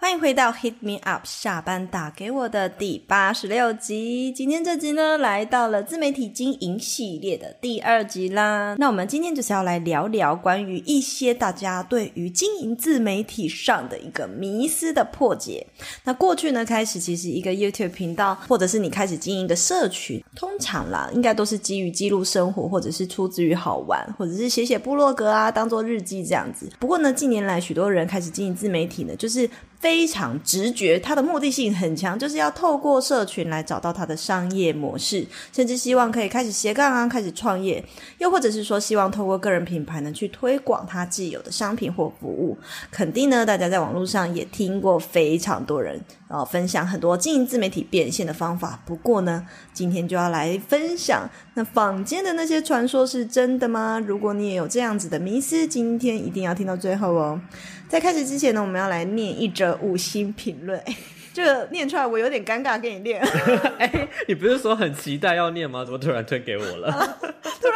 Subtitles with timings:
[0.00, 4.30] 欢迎回到 Hit Me Up 下班打给我的第八十六集。
[4.30, 8.76] 今天这集呢，来到了自媒体经营系列的第二集啦。
[8.78, 15.66] 那我们今天就是要来聊聊关于一些大家对于经营自媒体上的一个迷思的破解。
[16.04, 26.70] 那过去呢，开始其实一个 YouTube 频道，或者是你开始经营的社群，通常啦，应该都是基于记录生活，或者是出自于好玩，或者是写写部落格啊，当做日记这样子。
[26.78, 29.50] 不过呢，近年来许多人开始经营自媒体呢，就是
[29.80, 37.82] 非常直觉，它的目的性很强，就是要透过社群来找到它的商业模式，甚至希望可以开始斜杠啊，开始创业，
[38.18, 42.58] 又或者是说希望透过个人品牌呢去推广它既有的商品或服务。
[42.90, 48.80] 肯定呢，大家在网络上也听过非常多人呃分享很多经营自媒体变现的方法。
[48.84, 54.02] 不过呢，今天就要来分享那坊间的那些传说是真的吗？
[54.04, 57.40] 如果你也有这样子的迷思，今天一定要听到最后哦。
[57.88, 60.78] 在开始之前呢，我们要来念一则五星评论。
[60.80, 60.94] 哎，
[61.32, 63.20] 这个念出来我有点尴尬，给你念。
[63.78, 65.84] 哎，你不是说很期待要念吗？
[65.84, 66.92] 怎么突然推给我了？
[67.60, 67.68] 突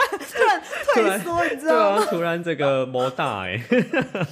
[0.45, 0.63] 然
[0.95, 2.03] 突然退缩，你知道吗？
[2.03, 3.61] 啊，突然这个魔大哎、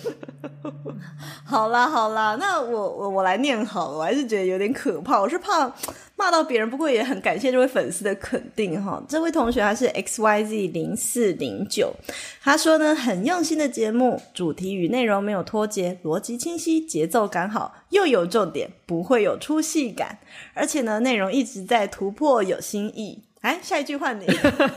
[1.45, 5.73] 好啦好啦，那我我我来念好了，我还是觉得有点可怕，我是怕
[6.21, 9.03] 骂到别人，不过也很感谢这位粉丝的肯定哈。
[9.09, 11.95] 这位同学他是 X Y Z 零四零九，
[12.43, 20.19] 他说呢很用心的节目，主题与内容没有脱节，逻辑清晰，节奏感好，又有重点，不会有出戏感，
[20.53, 23.23] 而且呢内容一直在突破，有新意。
[23.41, 24.27] 哎，下一句换你。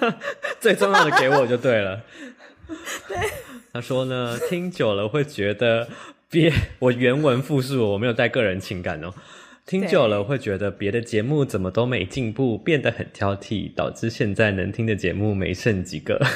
[0.62, 2.02] 最重要的给我就对了。
[3.10, 3.18] 对，
[3.74, 5.90] 他说呢，听久了会觉得
[6.30, 9.14] 别，我原文复述，我没有带个人情感哦。
[9.66, 16.20] 听久了会觉得别的节目怎么都没进步，变得很挑剔，导致现在能听的节目没剩几个。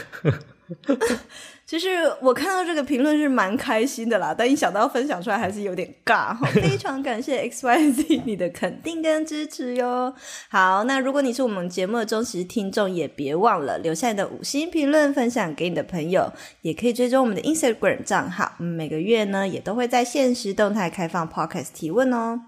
[1.65, 1.87] 其实
[2.21, 6.47] 我看到这个评论是蛮开心的啦，但一想到要分享出来还是有点尬哈。
[6.55, 10.13] 非常感谢 X Y Z 你的肯定跟支持哟。
[10.47, 18.53] 好，那如果你是我们节目的忠实听众，也别忘了留下你的五星评论，分享给你的朋友，也可以追踪我们的 Instagram 账号。
[18.59, 22.39] 嗯每个月呢也都会在现实动态开放 Podcast 提问哦。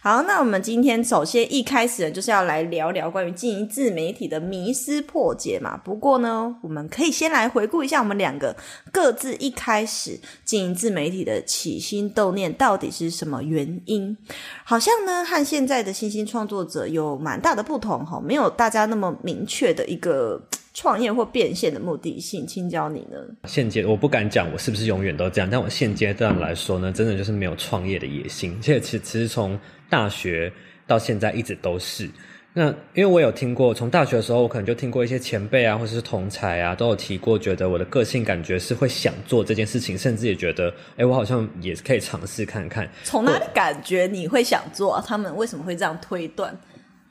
[0.00, 5.76] 好，那我们今天首先一开始，就是要来聊聊关于经营自媒体的迷思破解嘛。
[5.78, 8.54] 不过呢，我们可以先来回顾一下我们两个
[8.92, 14.16] 各自一开始经营自媒体的起心动念到底是什么原因。
[14.64, 20.40] 好像呢，和现在的新兴创作者有蛮大的不同哈，没有大家那么明确的一个
[20.74, 22.46] 创业或变现的目的性。
[22.46, 23.16] 请教你呢？
[23.44, 28.58] 现阶我不敢讲我是不是永远都这样，但我现阶段来说呢，真的就是没有创业的野心。
[28.60, 29.58] 这其其实从
[29.88, 30.52] 大学
[30.86, 32.10] 到现在一直都是。
[32.56, 42.88] 那因为我有听过，从大学的时候，我可能就听过一些前辈啊，或者是同才啊，都有提过，觉得我的个性感觉是会想做这件事情，甚至也觉得，哎，我好像也可以尝试看看。
[43.02, 45.02] 从哪里感觉你会想做？
[45.04, 46.56] 他们为什么会这样推断？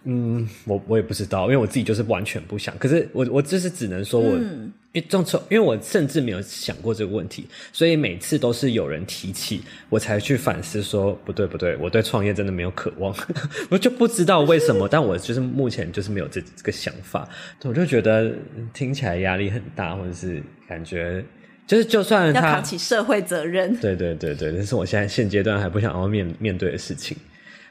[0.06, 2.78] 嗯，我我也不知道，因为我自己就是完全不想。
[2.78, 13.16] 可是我我就是只能说我，因为这种因为我甚至没有想过这个问题，所以每次都是有人提起，我才去反思说不对不对，我对创业真的没有渴望，
[13.72, 17.28] 我就不知道为什么，但我就是目前就是没有这这个想法，
[17.64, 18.34] 我就觉得
[18.74, 21.24] 听起来压力很大，或者是感觉
[21.66, 23.74] 就是就算他要扛起社会责任。
[23.78, 27.16] 对对对对，这是我现在现阶段还不想要面面对的事情。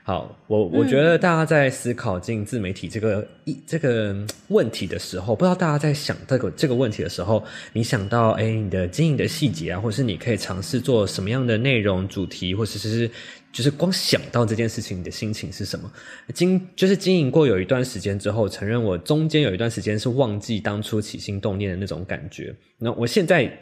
[0.05, 13.09] 好，我我觉得大家在思考经营自媒体这个一这个嗯问题的时候，不知道大家在想这个这个问题的时候，你想到哎你的经营的细节啊，或是你可以尝试做什么样的内容主题，或者是
[13.53, 15.93] 就是光想到这件事情，你的心情是什么？
[16.35, 22.55] 经就是经营过有一段时间之后，承认我中间有一段时间是忘记当初起心动念的那种感觉。
[22.79, 23.53] 那我现在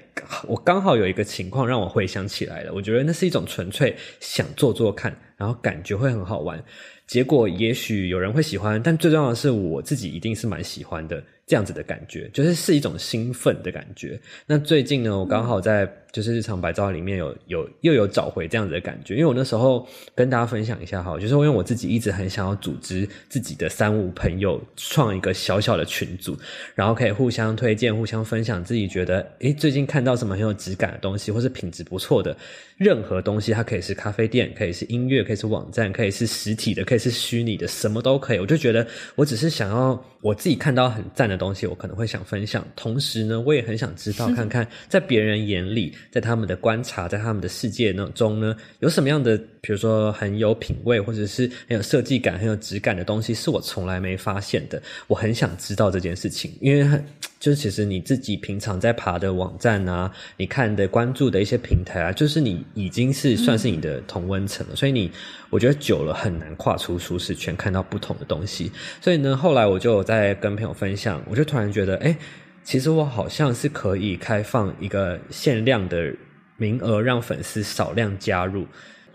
[0.47, 6.63] 我刚好有一个情况让我回想起来了，我觉得那是一种纯粹想做做看，然后感觉会很好玩。
[7.07, 14.19] 结果也许有人会喜欢，但最重要的是我自己一定是蛮喜欢的这样子的感觉，就是是一种兴奋的感觉。
[14.47, 26.37] 那最近呢，我刚好在就是日常白照里面有有又有找回这样子的感觉，因为我那时候跟大家分享一下哈，就是因为我自己一直很想要组织自己的三五朋友创一个小小的群组，
[26.75, 32.37] 然后可以互相推荐、互相分享自己觉得诶最近看到什么很有质感的东西，或是品质不错的
[32.77, 38.39] 任何东西，它可以是咖啡店，可以是音乐，可以是网站，可以是实体的，可以是虚拟的，什么都可以。
[38.39, 42.67] 我就觉得我只是想要我自己看到很赞的东西，我可能会想分享。
[42.75, 54.83] 同时呢，我也很想知道 看看，在别人眼里，在他们的观察，在他们的世界中呢，有什么样的，比如说很有品味，或者是很有设计感、很有质感的东西，是我从来没发现的。
[55.07, 57.01] 我很想知道这件事情，因为
[57.39, 65.11] 就是其实你自己平常在爬的网站啊，你看的关注的一些平台啊，就是你已经是算是你的同温层了，所以你
[65.49, 68.71] 我觉得久了很难跨出舒适圈，看到不同的东西。
[69.01, 72.15] 所以呢，后来我就在跟朋友分享，我就突然觉得，哎，
[72.63, 76.15] 其实我好像是可以开放一个限量的
[76.57, 78.67] 名额，让粉丝少量加入。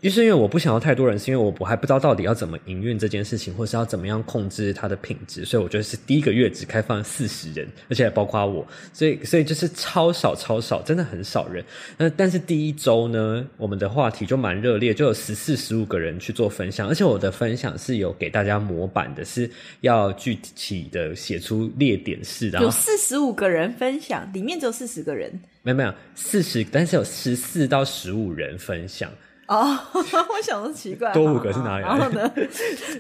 [0.06, 8.64] 就是因为我不想要太多人，是因为我我还不知道到底要怎么营运这件事情，或是要怎么样控制它的品质，所以我觉得是第一个月只开放四十人，而且还包括我，
[8.94, 11.66] 所以所以就是超少超少，真的很少人。
[11.98, 19.50] 那但是第一周呢，我们的话题就蛮热烈，就有十四十五个人去做分享，而且我的分享是有给大家模板的，是
[19.82, 22.62] 要具体的写出列点式的。
[22.62, 25.32] 有四十五个人分享，里面只有四十个人，
[25.64, 29.12] 没有没有四十，但是有十四到十五人分享。
[29.48, 32.32] 哦， 我想说奇怪，多五个是哪里来的？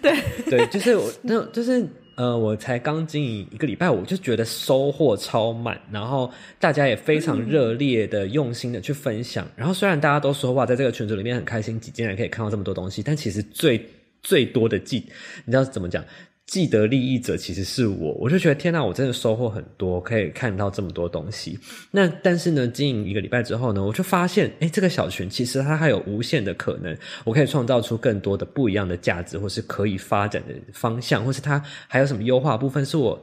[0.01, 0.15] 对
[0.49, 9.47] 对，就是我那，就是呃，我才刚经营一个礼拜，我就觉得收获超满，然后大家也非常热烈的、用心的去分享。
[9.55, 13.83] 然后虽然大家都说哇，在这个群组里面很开心，竟然可以看到这么多东西，但其实最
[14.21, 15.03] 最多的记，
[15.45, 16.03] 你知道怎么讲？
[16.45, 21.59] 既得利益者其实是我，我就觉得天呐，我真的收获很多，可以看到这么多东西。
[21.91, 33.19] 那但是呢，经营一个礼拜之后呢，我就发现，哎，这个小群其实它还有无限的可能，我可以创造出更多的不一样的价值，或是可以发展的方向，或是它还有什么优化部分是我。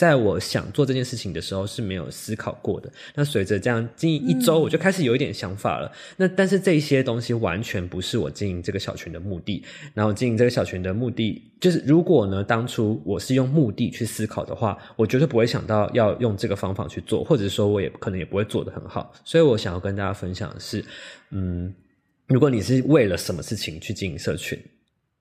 [0.00, 2.90] 在我想做这件事情的时候是没有思考过的。
[3.14, 5.92] 那随着这样经营一周，我就开始有一点想法了。
[6.16, 9.62] 那但是这些东西完全不是我经营这个小群的目的。
[9.92, 19.12] 然后经营这个小群的目的，就是如果呢，当初我是用目的去思考的话，我绝对不会想到要用这个方法去做，或者说我也可能也不会做得很好。
[19.22, 20.82] 所以我想要跟大家分享的是，
[21.28, 21.74] 嗯，
[22.26, 24.58] 如果你是为了什么事情去经营社群？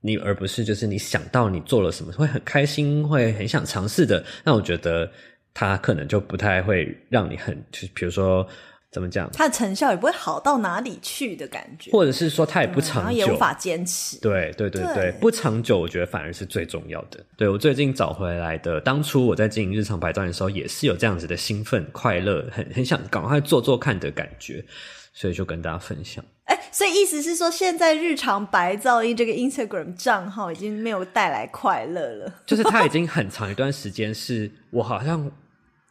[0.01, 5.11] 你而不是就是你想到你做了什么会很开心会很想尝试的，那我觉得
[5.53, 8.47] 它可能就不太会让你很就比如说
[8.91, 14.19] 怎么讲，它的成效也不会好到哪里去的感觉，或者是说它也不长久，也无法坚持。
[14.19, 17.23] 对对对对，不长久，我觉得反而是最重要的。
[17.37, 24.65] 对我最近找回来的，当初我在经营日常白照的时候，也是有这样子的兴奋、快乐，很很想赶快做做看的感觉，
[25.13, 26.25] 所以就跟大家分享。
[26.49, 32.33] 哎，所以意思是说，现在日常白噪音这个 Instagram 账号已经没有带来快乐了。
[32.43, 35.31] 就是它已经很长一段时间是，我好像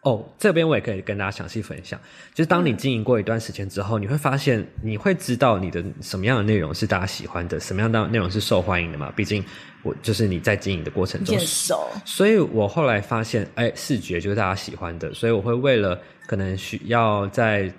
[0.03, 1.99] 哦，这边我也可以跟大家详细分享。
[2.35, 9.13] 就是当你经营过一段时间之后，你会发现，你会知道你的什么样的内容是大家喜欢的，什么样的内容是受欢迎的嘛？
[9.15, 9.45] 毕竟
[9.85, 15.97] 我就是你在经营的过程中熟，所以我后来发现，哎，视觉就是大家喜欢的，所以我会为了
[16.27, 17.73] 可能需要在。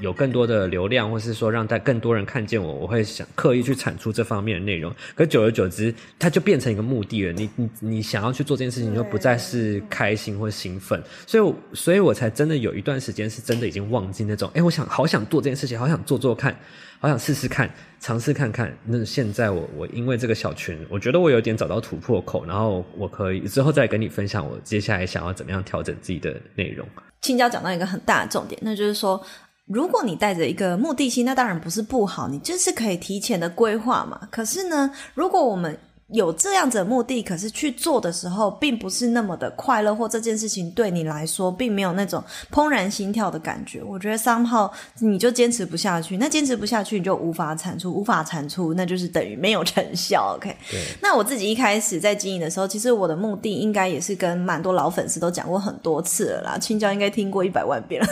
[0.00, 4.92] 有更多的流量，或是说让带更多人看见我，我会想刻意去产出这方面的内容。
[5.14, 7.32] 可久而久之，它就变成一个目的了。
[7.32, 11.00] 你你你想要去做这件事情，就不再是开心或兴奋。
[11.26, 16.58] 所以，所以我才真的有一段时间是真的已经忘记那种，哎，我想好想做这件事情，好想做做看，
[16.98, 17.70] 好想试试看，
[18.00, 18.76] 尝试看看。
[18.84, 26.86] 那现在我我因为这个小群，我觉得我有点找到突破口，然后我可以之后再跟你分享我接下来想要怎么样调整自己的内容。
[27.20, 29.22] 青椒讲到一个很大的重点，那就是说。
[29.72, 34.20] 如果你带着一个目的性，那当然不是不好，你就是可以提前的规划嘛。
[34.28, 35.78] 可是呢，如果我们
[36.08, 43.80] 有这样子的目的，可是去做的时候，并不是那么的快乐，或这件事情对你来说，并没有那种怦然心跳的感觉。
[43.80, 50.34] 我觉得三号 你就坚持不下去，那坚持不下去，你就无法产出，无法产出，那就是等于没有成效。
[50.36, 50.52] OK，
[51.00, 58.08] 那我自己一开始在经营的时候，其实我的目的应该也是跟蛮多老粉丝都讲过很多次了啦，青椒应该听过一百万遍了。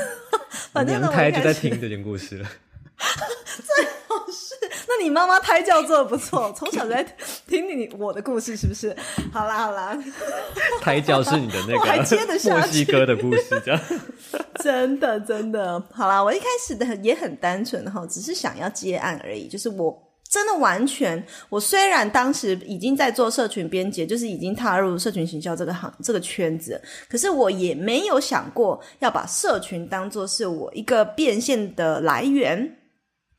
[0.87, 2.49] 娘胎就在听这件故事了，
[2.99, 4.55] 最好是。
[4.89, 7.05] 那你妈妈胎教做的不错，从小就在
[7.47, 8.97] 听 你我的故事，是不是？
[9.33, 9.97] 好啦好啦，
[10.81, 13.81] 胎教是你的那个墨西哥的故事，这样。
[14.63, 20.08] 真的真的，好啦，我一开始的也很单纯哈，只是想要接案而已，就是我。
[20.29, 32.78] 真的完全，我虽然当时已经在做社群编辑，就是已经踏入社群行销这个行这个圈子，可是我也没有想过要把社群当做是我一个变现的来源。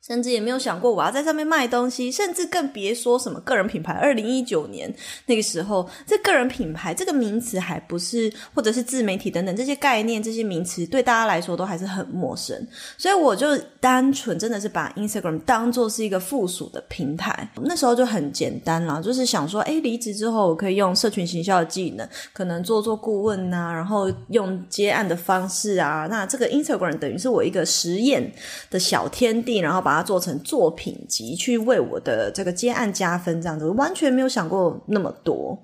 [0.05, 3.93] 甚至也没有想过我要在上面卖东西，甚至更别说什么个人品牌。
[3.93, 4.91] 二零一九年
[5.25, 12.67] 那个时候，这个人品牌这个名词还不是，或者是自媒体等等这些概念、这些名词，对大家来说都还是很陌生。
[12.97, 17.49] 所以我就单纯真的是把 Instagram 当做是一个附属的平台。
[17.63, 26.07] 那时候就很简单啦，就是想说，哎，离职之后我可以用社群行销的技能，可能做做顾问呐，然后用接案的方式啊。
[26.09, 28.31] 那这个 Instagram 等于是我一个实验
[28.71, 30.09] 的小天地，然后把把它。
[30.09, 35.55] 做成作品集去为我的这个接案加分，这样子完全没有想过那么多，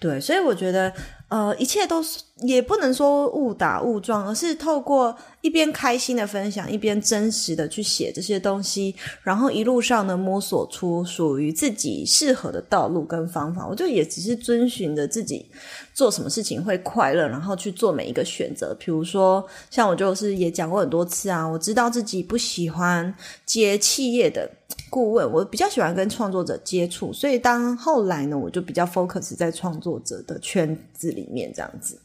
[0.00, 0.92] 对，所以我觉得
[1.32, 13.66] 呃，一切都是也不能说误打误撞，而是透过一边开心的分享，一边真实的去写这些东西，然后一路上呢摸索出属于自己适合的道路跟方法。
[13.66, 15.46] 我就也只是遵循着自己
[15.94, 18.76] 做什么事情会快乐，然后去做每一个选择。
[18.78, 23.14] 比如说，像我就是也讲过很多次啊，我知道自己不喜欢
[23.46, 24.50] 接企业的。
[24.92, 31.98] 顾问，我比较喜欢跟创作者接触，所以当后来呢，我就比较 focus 在创作者的圈子里面这样子。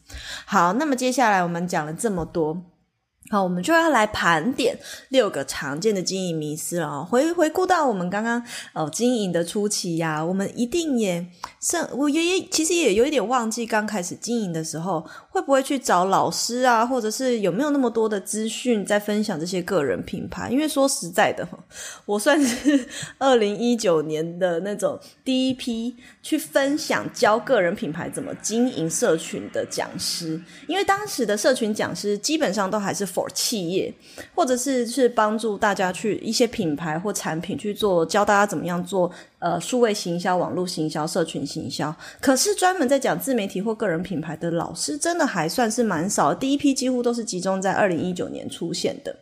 [0.46, 2.62] 好，那么接下来我们讲了这么多。
[3.30, 4.78] 好，我们就要来盘点
[5.10, 7.04] 六个常见的经营迷思了。
[7.04, 8.42] 回回顾到我们刚刚
[8.72, 11.26] 哦经营的初期呀，我们一定也
[11.60, 15.04] 是，我也也其实也有一点忘记刚开始经营的时候，
[15.38, 20.50] 会不会去找老师啊，或者是有没有那么多的资讯在分享这些个人品牌？
[20.50, 21.48] 因为说实在的，
[22.04, 22.86] 我算是
[23.18, 33.28] 二零一九年的那种第一批去分享教个人品牌怎么经营社群的讲师，因为当时的社群讲师基本上都还是 for。
[33.32, 33.94] 企业，
[34.34, 41.94] 或者是是帮助大家去一些品牌或产品去做，教大家怎么样做呃数位行销、网络行销、社群行销。
[42.20, 46.34] 可是专门在讲自媒体或个人品牌的老师，真的还算是蛮少。
[46.34, 49.14] 第一批几乎都是集中在二零一九年出现的。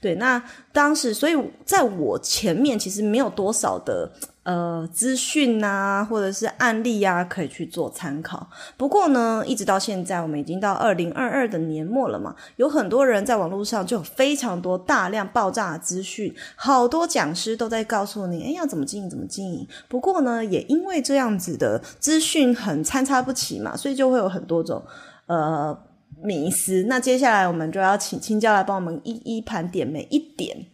[0.00, 0.42] 对，那
[0.72, 4.10] 当时，所以在我前面其实没有多少的。
[4.46, 8.48] 呃，资讯啊，或者是案例啊，可以去做参考。
[8.76, 19.66] 不过呢，一直到现在，我们已经到二零二二的年末了嘛，有很多人在网络上就有非常多大量爆炸的资讯，好多讲师都在告诉你，哎，要怎么经营，怎么经营。
[19.88, 24.80] 不过呢，也因为这样子的资讯很参差不齐嘛，所以就会有很多种
[25.26, 25.76] 呃
[26.22, 26.84] 迷思。
[26.84, 30.66] 那接下来我们就要请青椒来帮我们一一盘点每一点。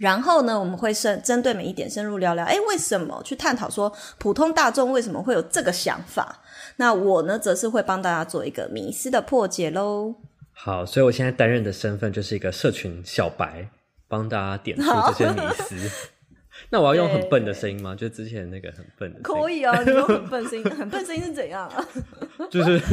[0.00, 6.40] 然后呢，我们会深针对每一点深入聊聊，哎，为什么去探讨说普通大众为什么会有这个想法？
[6.76, 10.14] 那我呢，则是会帮大家做一个迷思的破解喽。
[10.54, 13.68] 好，所以我现在担任的身份就是一个社群小白，
[14.08, 16.08] 帮大家点出这些迷思。
[16.70, 17.94] 那我要用很笨的声音吗？
[17.94, 21.88] 就之前那个很笨的，可以啊，你用很笨声音，很笨声音是怎样啊？
[22.50, 22.80] 就是。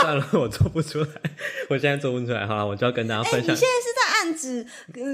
[0.00, 1.08] 算了，我做不出来，
[1.68, 2.46] 我现在做不出来。
[2.46, 3.54] 好了，我就要跟大家分享。
[3.54, 4.03] 你现在是在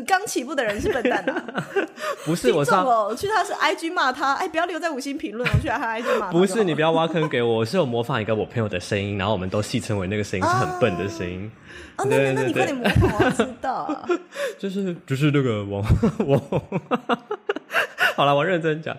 [0.07, 1.67] 刚起步的人是笨蛋啊？
[2.25, 6.31] 不是，我上我去他是 IG 骂他，哎，不要留在五星评论，我去他 IG 骂。
[6.31, 11.51] 不是，你不要挖坑给我，我是有模仿一个我朋友的声音，然后我们都戏称为那个声音是很笨的声音。
[11.97, 14.09] 啊，那那你快点模仿，我知道。
[14.59, 15.85] 就是就是那个网
[16.27, 16.41] 网。
[18.17, 18.97] 好了，我认真讲。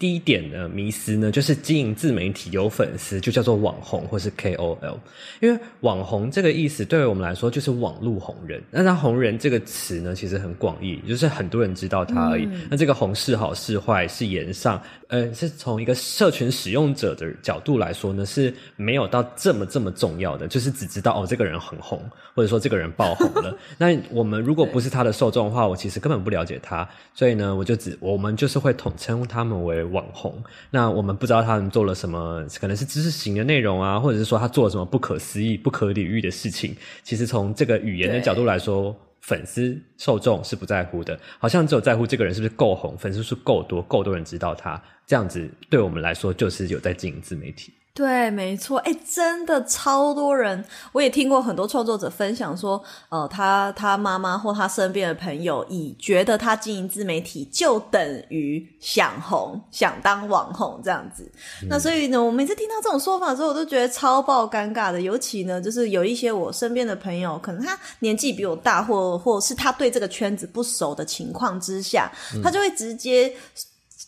[0.00, 4.96] 第一点呢，迷思呢，就是经营自媒体有粉丝就叫做网红或是 KOL，
[5.40, 8.62] 因为网红这个意思对于我们来说就是网络红人。
[8.70, 12.48] 那他红人这个词呢，其实很广义，就是很多人知道他而已。
[12.70, 22.02] 那这个红是好是坏是言上，呃，是从一个社群使用者的角度来说呢，是没有到这么这么重要的，就是只知道哦这个人很红，
[22.34, 23.54] 或者说这个人爆红了。
[23.76, 29.89] 那我们如果不是他的受众的话，我其实根本不了解他，所以呢，我就只我们就是会统称他们为。
[29.90, 36.74] 网红，那我们不知道他们做了什么，可能是知识型的内容啊，或者是说他做了什么不可思议、不可理喻的事情。
[37.02, 47.72] 其实从这个语言的角度来说，粉丝受众是不在乎的，好像只有在乎这个人是不是够红，粉丝数够多，够多人知道他，这样子对我们来说就是有在经营自媒体。
[47.92, 61.30] 对，没错，哎，真的超多人，我也听过很多创作者分享说，呃，他他妈妈或他身边的朋友，以觉得他经营自媒体就等于想红，想当网红这样子。
[61.68, 65.00] 那所以呢，我每次听到这种说法的时候，我都觉得超爆尴尬的。
[65.00, 72.10] 尤其呢，就是有一些我身边的朋友，可能他年纪比我大，或或是他对这个圈子不熟的情况之下，
[72.42, 73.30] 他就会直接。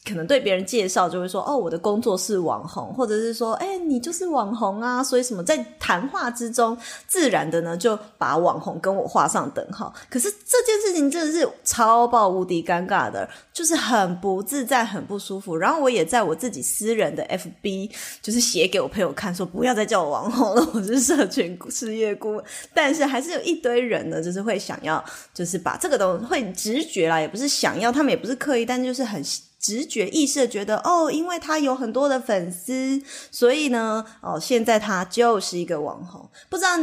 [0.05, 9.95] 可能对别人介绍就会说哦，我的工作是网红，或者是说哎，你就是网红啊，所以什么在谈话之中自然的呢就把网红跟我画上等号。
[10.11, 15.57] 可是这件事情真的是超爆无敌尴尬的，就是很不自在、很不舒服。
[15.57, 17.89] 然后我也在我自己私人的 FB
[18.21, 22.45] 就是写给我朋友看，说不要再叫我网红了，我是社群事业顾问。
[22.75, 29.23] 但是还是有一堆人呢，就是会想要，就是把这个东西会直觉啦，也不是想要，他们也不是刻意，但就是很。
[29.63, 33.01] 直觉意识的觉得哦，因为他有很多的粉丝，
[33.31, 36.29] 所以呢，哦，现在他就是一个网红。
[36.51, 36.77] 不知道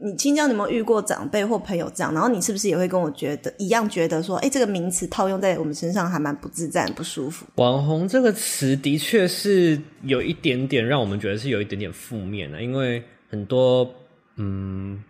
[0.00, 2.12] 你青椒，你有没有遇过长辈或朋友这样？
[2.12, 7.46] 然后你是不是也会跟我觉得一样，觉得说，哎，这个名词套用在我们身上还蛮不自在、不舒服。
[7.54, 13.00] 网红这个词的确是有一点点让我们觉得是有一点点负面的，因为
[13.30, 13.88] 很多
[14.34, 15.00] 嗯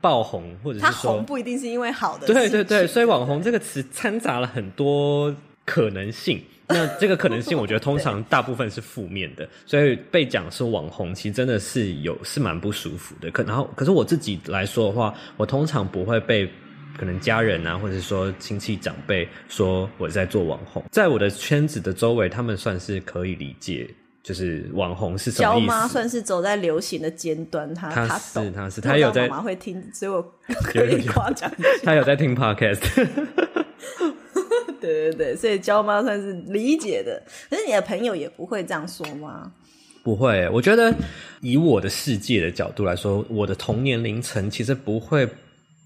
[0.00, 6.40] 爆红或者是他红不一定是因为好的，对对对，所以网红这个词掺杂了很多可能性。
[6.68, 13.30] 那这个可能性，我觉得通常大部分是负面的，所以被讲是网红，其实真的是有是蛮不舒服的。
[13.30, 16.46] 可然后，可是我自己来说的话，我通常不会被
[16.98, 23.88] 可能家人啊，或者说亲戚长辈说我在做网红，在我的圈子的周围，他们算是可以理解，
[24.22, 25.66] 就是网红是什么意思。
[25.66, 30.22] 妈算是走在流行的尖端，他他是他是他有在妈妈会听，所以我
[30.64, 31.50] 可以夸奖
[31.82, 32.82] 他有在听 podcast。
[34.80, 39.52] 对对对，所以娇妈算是理解的，可是你的朋友也不会这样说吗？
[40.04, 40.94] 不会，我觉得
[41.42, 45.28] 以我的世界的角度来说，我的同年龄层其实不会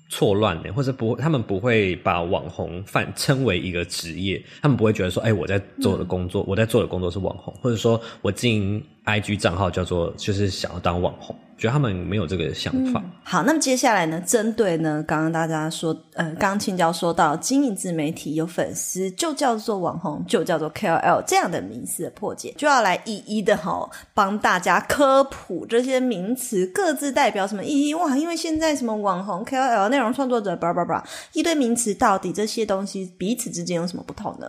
[0.09, 11.35] 错乱的，或者不，他们不会把网红泛称为一个职业，他们不会觉得说，哎，我在做的工作，我在做的工作是网红，或者说我经营 IG 账号叫做就是想要当网红。
[11.59, 13.01] 觉得他们没有这个想法。
[13.23, 14.21] 好，那么接下来呢？
[14.23, 27.95] 针对呢，刚刚大家说，呃，刚刚青椒说到经营自媒体有粉丝就叫做网红，就叫做 KOL 这样的名词的破解，就要来一一的哈帮大家科普这些名词各自代表什么意义。
[27.95, 34.49] 哇，因为现在什么网红、KOL、内容创作者，叭叭叭一堆名词，到底这些东西彼此之间有什么不同呢？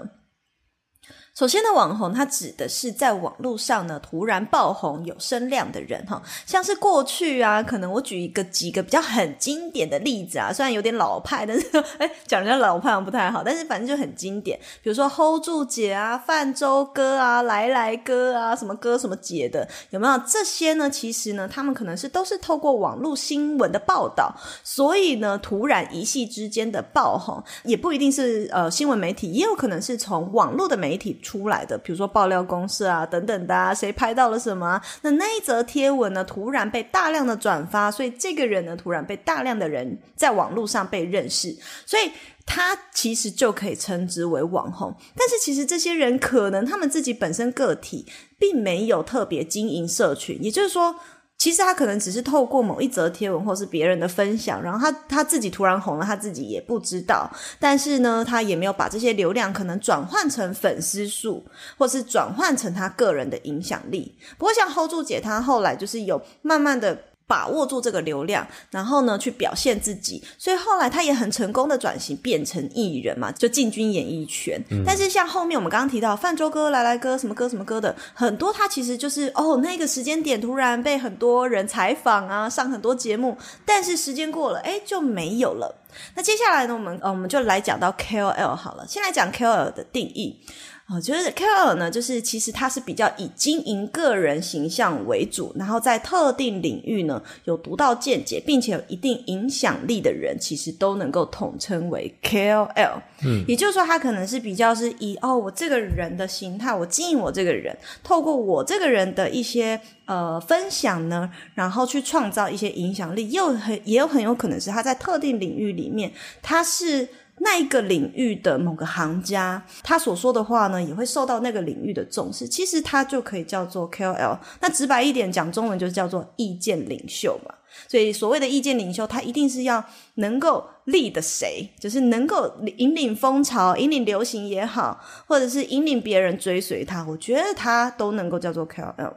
[1.35, 11.65] 首先呢，网红它指的是在网络上呢突然爆红、有声量的人哈，像是过去啊，可能我举一个几个比较很经典的例子啊，虽然有点老派，但是
[11.97, 20.87] 哎，讲人家老派不太好，但是反正就很经典，比如说 Hold 住姐啊、泛舟哥啊、来来哥啊、什么哥什么姐的，有没有这些呢？
[20.87, 24.31] 其实呢，他们可能是都是透过网络新闻的报道，
[24.63, 31.19] 所以呢，突然一夕之间的爆红，也不一定是呃新闻媒体，也有可能是从网络的媒体。
[31.23, 34.79] 出来的，比如说爆料公司啊等等的啊，谁拍到了什么？
[35.01, 42.11] 那那一则贴文呢，突然被大量的转发，所以这个人呢，突然被大量的人在网络上被认识，所以
[42.45, 44.93] 他其实就可以称之为网红。
[45.15, 48.05] 但是其实这些人可能他们自己本身个体
[48.37, 50.95] 并没有特别经营社群，也就是说。
[51.43, 57.29] 其实他可能只是透过某一则贴文，或是别人的分享，然后他他自己突然红了，他自己也不知道。
[57.59, 61.45] 但是呢，他也没有把这些流量可能转换成粉丝数，
[61.77, 64.17] 或是转换成他个人的影响力。
[64.37, 66.97] 不过像 Hold 住姐，她后来就是有慢慢的。
[67.25, 74.61] 把握住这个流量，然后呢，去表现自己，所以后来他也很成功的转型变成艺人嘛，就进军演艺圈。
[74.85, 85.83] 但是像后面我们刚刚提到泛舟哥、来来哥什么歌什么歌的，很多他其实就是哦，那个时间点突然被很多人采访啊，上很多节目，但是时间过了，哎，就没有了。
[86.15, 90.39] 那接下来呢，我们呃，我们就来讲到 KOL 好了，先来讲 KOL 的定义。
[90.89, 103.01] 我觉得 KOL 呢，就是其实他是比较以经营个人形象为主，然后在特定领域呢有独到见解，并且有一定影响力的人，其实都能够统称为 KOL。
[103.25, 117.07] 嗯，也就是说，他可能是比较是以哦，我这个人的形态，我经营我这个人，透过我这个人的一些呃分享呢，然后去创造一些影响力，又很也有很有可能是他在特定领域里面，他是。
[117.39, 122.47] 那一个领域的某个行家，他所说的话呢，也会受到那个领域的重视。
[122.47, 124.37] 其实他就可以叫做 KOL。
[124.61, 127.53] 那直白一点讲，中文就是叫做意见领袖嘛。
[127.87, 129.83] 所以所谓的意见领袖，他一定是要
[130.15, 137.03] 能够立的谁，就是能够引领风潮、引领流行也好，或者是引领别人追随他。
[137.05, 139.13] 我觉得他都能够叫做 KOL。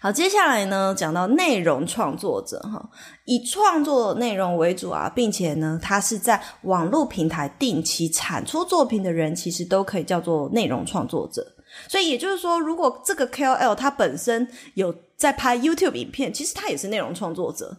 [0.00, 2.90] 好，接下来呢，讲到内容创作者哈，
[3.24, 11.46] 以创作内容为主啊，并且呢，他是在网络平台定期产出作品的人，其实都可以叫做内容创作者。
[11.88, 17.76] 所以也就是说，如果这个 KOL 他本身有在拍 YouTube 影片，其实他也是内容创作者。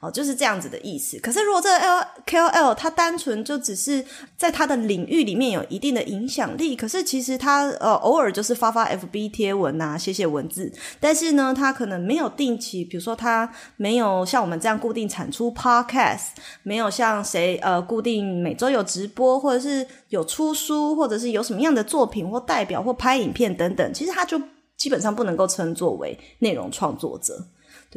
[0.00, 1.18] 哦，就是这样子的意思。
[1.18, 4.04] 可是如果这个 L KOL 他单纯就只是
[4.36, 16.28] 在他的领域里面有一定的影响力，可是其实他呃偶尔就是发发 FB 贴文啊，写写文字，但是呢，他可能没有定期，比如说他没有像我们这样固定产出 Podcast，
[16.62, 24.40] 没有像谁呃固定每周有直播，或者是有出书，或者是有什么样的作品或代表或拍影片等等，其实他就
[24.76, 27.42] 基本上不能够称作为内容创作者。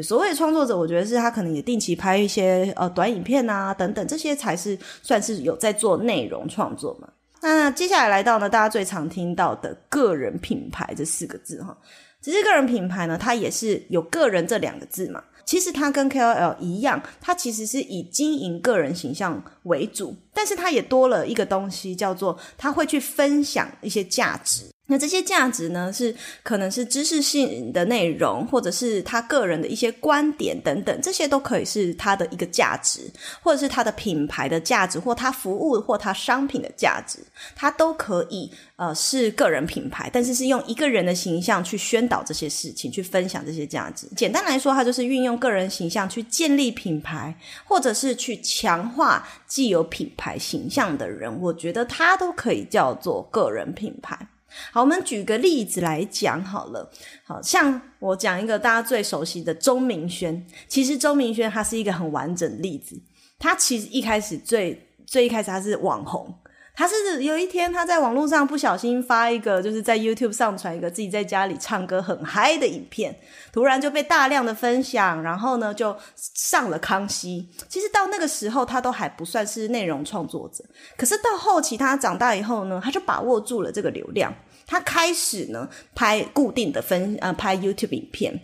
[0.04, 7.08] 所谓的创作者，我觉得是他可能也定期拍一些呃短影片啊等等，这些才是算是有在做内容创作嘛。
[7.42, 11.78] 那接下来来到呢，大家最常听到的个人品牌这四个字哈，
[12.22, 15.24] 其实个人品牌呢，它也是有个人这两个字嘛。
[15.46, 24.64] 其实它跟 KOL 一样，它其实是以经营个人形象为主，但是它也多了一个东西，叫做他会去分享一些价值。
[24.90, 33.02] 那这些价值呢，是可能是知识性的内容，或者是他个人的一些观点等等，这些都可以是他的一个价值，
[33.44, 37.20] 或者是他的品牌的价值，或他服务或他商品的价值，
[37.54, 44.08] 它都可以呃是个人品牌，但是是用一个人的形象去宣导这些事情，去分享这些价值。
[44.16, 54.28] 简单来说，它就是运用个人形象去建立品牌，或者是去强化既有品牌形象的人，我觉得他都可以叫做个人品牌。
[54.72, 56.90] 好，我们举个例子来讲好了。
[57.24, 63.00] 好像我讲一个大家最熟悉的钟明轩，其实钟明轩他是一个很完整的例子。
[63.40, 66.34] 他其实一开始最最一开始他是网红，
[66.78, 73.20] 他是有一天他在网络上不小心发一个，就是在 YouTube 上传一个自己在家里唱歌很嗨的影片，
[73.52, 77.50] 突然就被大量的分享，然后呢就上了康熙。
[77.68, 80.64] 其实到那个时候他都还不算是内容创作者，
[80.96, 84.32] 可是到后期他长大以后呢，他就把握住了这个流量。
[84.68, 88.40] 他开始呢拍固定的分呃拍 YouTube 影片，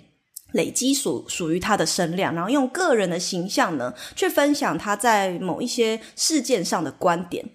[0.54, 7.46] 累积属属于他的声量，然后用个人的形象呢去分享他在某一些事件上的观点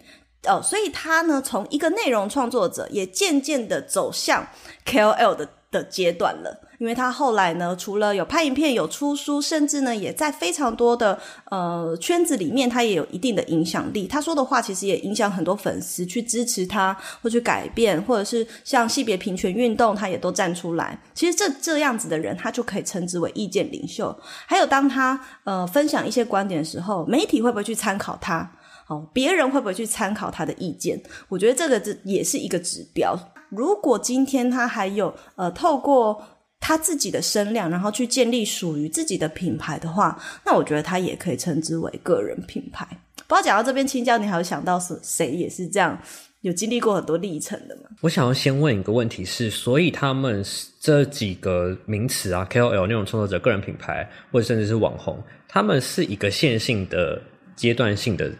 [0.46, 4.46] 哦，所以他呢从一个内容创作者也渐渐的走向
[4.87, 6.64] KOL 的的阶段了。
[6.79, 11.18] 因为他后来呢，除了有拍影片、有出书，甚至呢，也在非常多的
[11.51, 14.07] 呃圈子里面，他也有一定的影响力。
[14.07, 20.96] 他说的话其实也影响很多粉丝去支持他，或去改变，或者是像性别平权运动，他也都站出来。
[21.14, 24.16] 其实这这样子的人，他就可以称之为意见领袖。
[24.46, 28.48] 还有，当他呃分享一些观点的时候，媒体会不会去参考他？
[28.88, 31.01] 哦，别人会不会去参考他的意见？
[31.29, 33.16] 我觉得这个这也是一个指标。
[33.51, 36.22] 如果今天他还有呃透过
[36.61, 42.87] 他自己的声量，然后去建立属于自己的品牌的话，那我觉得他也可以称之为个人品牌。
[43.27, 45.98] 不知道讲到这边，青椒，你还有想到是谁也是这样
[46.40, 47.83] 有经历过很多历程的吗？
[48.01, 50.42] 我想要先问一个问题是：所以他们
[50.81, 57.20] 这几个名词啊，KOL 那种创作者、个人品牌，或者甚至是网红，他们是一个线性的、
[57.55, 58.33] 阶段性的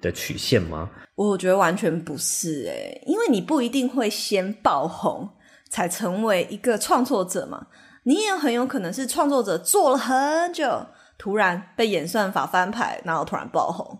[0.00, 0.90] 的曲线吗？
[1.14, 5.28] 我觉得完全不是诶，因为你不一定会先爆红。
[5.68, 7.66] 才成为一个创作者嘛？
[8.04, 10.86] 你也很有可能是创作者做了很久，
[11.18, 13.98] 突然被演算法翻牌，然后突然爆红。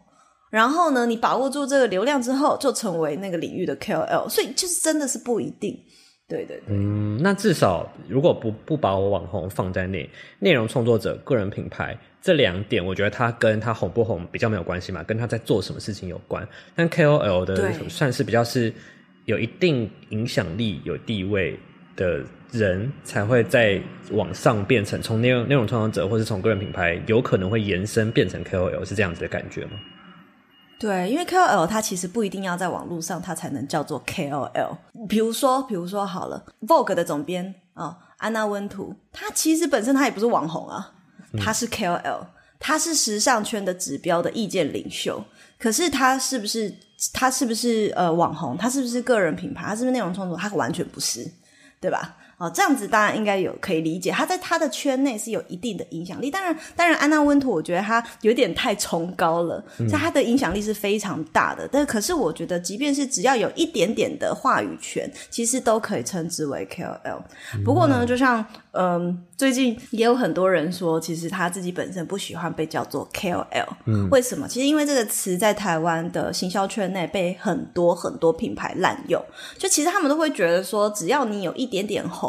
[0.48, 4.28] 然后呢，你把握住这个流量之后，就成为那个领域的 KOL。
[4.28, 5.76] 所以就是真的是不一定。
[6.28, 6.62] 对对对。
[6.68, 10.08] 嗯，那至少如果不不把我网红放在内，
[10.38, 16.46] 内容创作者、个人品牌这两点，我觉得他跟他红不红比较没有关系嘛，跟他在做什么事情有关。
[16.74, 18.72] 但 KOL 的算是比较是。
[19.26, 21.58] 有一定影响力、有地位
[21.96, 29.70] 的人才会在网上变成从内容内容创作者，或是从个人品牌，有可能会延伸变成 KOL，是这样子的感觉吗？
[30.78, 34.76] 对，因为 KOL 它其实不一定要在网络上，它才能叫做 KOL。
[35.08, 40.92] 比如说，比如说好了，Vogue 的总编啊，安娜温图，他其实本身他也不是网红啊，
[41.38, 42.26] 他是 KOL，
[42.58, 45.24] 他是时尚圈的指标的意见领袖。
[45.58, 46.74] 可是他是不是
[47.14, 48.54] 他是不是呃网红？
[48.58, 49.68] 他是不是个人品牌？
[49.68, 50.36] 他是不是内容创作？
[50.36, 51.26] 他完全不是，
[51.80, 52.16] 对吧？
[52.38, 56.30] 哦，这样子当然应该有可以理解，他在他的圈内是有一定的影响力。
[56.30, 61.66] 当然，当然，安娜温图我觉得他有点太崇高了，在他的影响力是非常大的。
[61.72, 67.22] 但可是我觉得，即便是只要有一点点的话语权，其实都可以称之为 KOL。
[67.64, 73.66] 不过呢，就像嗯，最近也有很多人说，其实他自己本身不喜欢被叫做 KOL。
[73.86, 74.46] 嗯，为什么？
[74.46, 79.18] 其实因为这个词在台湾的行销圈内被很多很多品牌滥用，
[79.56, 82.25] 就其实他们都会觉得说，只要你有一点点红。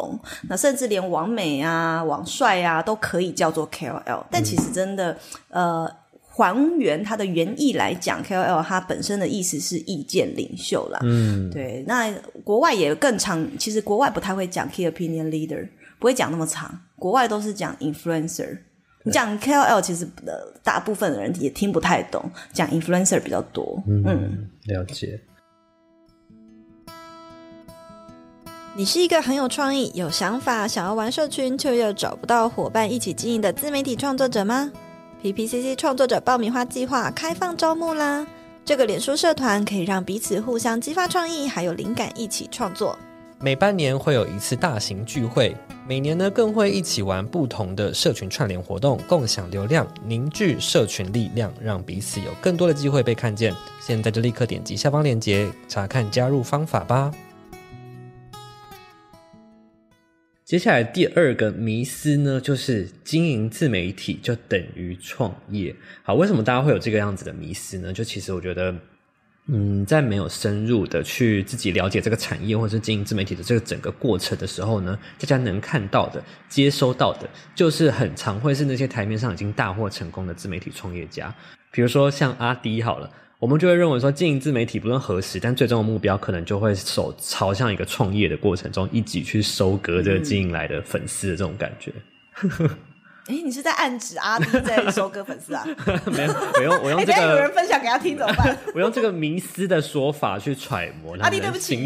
[0.48, 5.16] 那甚至连王美啊、王帅啊都可以叫做 KOL，但其实真的，
[5.48, 5.90] 呃，
[6.26, 11.00] 还原它的原意来讲，KOL 它本身的意思是意见领袖啦。
[11.02, 11.84] 嗯，对。
[11.86, 12.12] 那
[12.44, 18.58] 国外也更长，其实国外不太会讲 Key Opinion Leader，不会讲那么长，国外都是讲 Influencer。
[19.04, 20.32] 你讲 KOL，其实呃
[20.62, 23.82] 大部分的人也听不太懂，讲 influencer 比较多。
[23.86, 25.18] 嗯，嗯，了解。
[28.78, 34.70] 你是一个很有创意、有想法、想要玩社群却又找不到伙伴一起经营的自媒体创作者吗
[35.20, 38.24] ？PPCC 创作者爆米花计划开放招募啦！
[38.64, 42.96] 这个脸书社团可以让彼此互相激发创意，还有灵感，一起创作。
[43.40, 53.52] 每半年会有一次大型聚会，每年呢更会一起玩不同的社群串联活动，共享流量，凝聚社群力量，让彼此有更多的机会被看见。
[53.80, 57.10] 现在就立刻点击下方链接查看加入方法吧。
[60.48, 65.76] 接下来第二个迷思呢，就是经营自媒体就等于创业。
[66.02, 67.92] 好，为什么大家会有这个样子的迷思呢？
[67.92, 68.74] 就其实我觉得，
[69.48, 81.34] 嗯，在没有深入的去自己了解这个产业或者是经营自媒体的这个整个过程的时候呢，大家能看到的、接收到的，就是很常会是那些台面上已经大获成功的自媒体创业家，
[81.70, 83.10] 比如说像阿迪好了。
[83.40, 91.92] 我们就会认为说，经营自媒体不论何时，但最终的目标可能就会走朝向一个创业的过程中，一起去收割这个经营来的粉丝的这种感觉。
[93.28, 95.64] 哎，你是在暗指阿弟在收割粉丝啊？
[96.10, 98.58] 没有，我用我用这个， 有人，分享给他听怎么办？
[98.74, 101.76] 我用这个迷思的说法去揣摩阿弟对不起。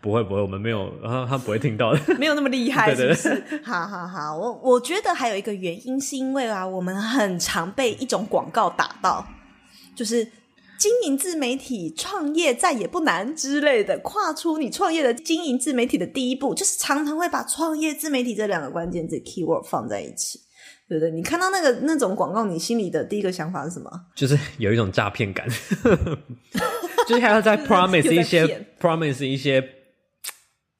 [0.00, 2.00] 不会不会，我们没有，然后他不会听到的。
[2.18, 3.62] 没有那么厉害，是对不对是？
[3.62, 9.24] 好好好，我我觉得还有一个原因，是因为啊，我们很常被一种广告打到，
[9.94, 10.24] 就是
[10.78, 20.40] 经营自媒体、创业再也不难之类的，跨出你创业的经营自媒体的第一步，就是常常会把创业自媒体这两个关键字 keyword 放在一起。
[20.88, 21.10] 对不对？
[21.12, 23.88] 你看到那个那种广告，你心里的第一个想法是什么？
[24.16, 25.46] 就是有一种诈骗感，
[27.06, 29.62] 就是还要再 promise 一些 promise 一些，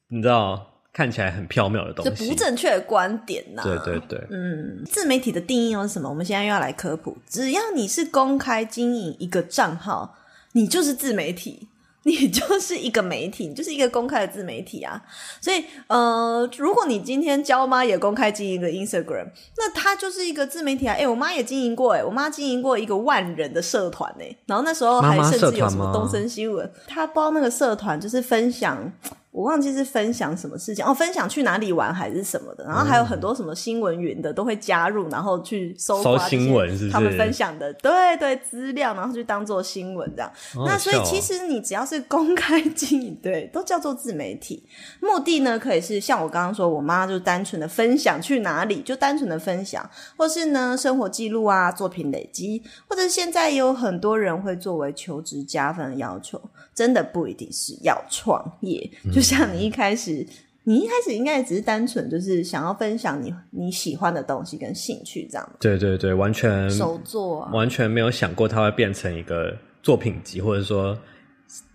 [0.08, 2.28] 你知道看起来很缥缈的这东西。
[2.28, 6.08] 不正确的观点呐、对对对，嗯，自媒体的定义又是什么？
[6.08, 7.16] 我们现在又要来科普。
[7.28, 10.16] 只要你是公开经营一个账号，
[10.52, 11.68] 你就是自媒体，
[12.02, 15.00] 你就是一个媒体， 你就是一个公开的自媒体啊。
[15.40, 20.96] 所以，呃，如果你今天娇妈也公开经营一个 Instagram，那她就是一个自媒体啊。
[20.98, 28.92] 哎、我妈也经营过、哎，我妈经营过一个万人的社团呢、然后那时候还甚至有什么东森新闻，她包那个社团就是分享。
[29.32, 40.32] 我忘记是分享什么事情哦，分享去哪里玩还是什么的，然后还有很多什么新闻云的都会加入，然后去搜搜刮新闻是他们分享的对对资料，然后去当做新闻这样。
[40.66, 44.66] 那所以其实你只要是公开经营， 对，都叫做自媒体。
[45.00, 56.40] 目的呢，可以是像我刚刚说，我妈就单纯的分享去哪里，就单纯的分享，或是呢生活记录啊、作品累积，或者现在也有很多人会作为求职加分的要求，
[56.74, 58.90] 真的不一定是要创业。
[59.20, 60.26] 就像你一开始，
[60.64, 67.52] 你一开始应该也只是单纯就是想要分享你你喜欢的东西跟兴趣这样对对对，完全手作啊。
[67.52, 70.98] 完全没有想过它会变成一个作品集，或者说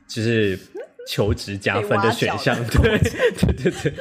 [0.08, 0.58] 就是
[1.08, 2.58] 求职加分的选项。
[2.66, 3.94] 对对对对，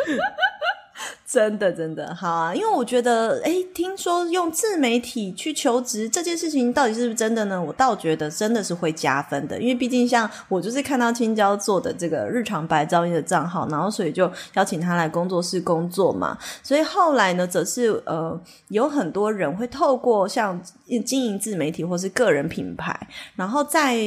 [1.35, 2.55] 真的，真的好啊！
[2.55, 7.61] 因为我觉得，哎，听说用自媒体去求职这件事情，到底是不是真的呢？
[7.61, 16.39] 我倒觉得真的是会加分的，因为毕竟像我就是看到青椒做的这个日常白噪音的账号，然后所以就邀请他来工作室工作嘛。
[16.63, 20.63] 所以后来呢，则是呃，有很多人会透过像
[21.05, 22.97] 经营自媒体或是个人品牌，
[23.35, 23.99] 然后在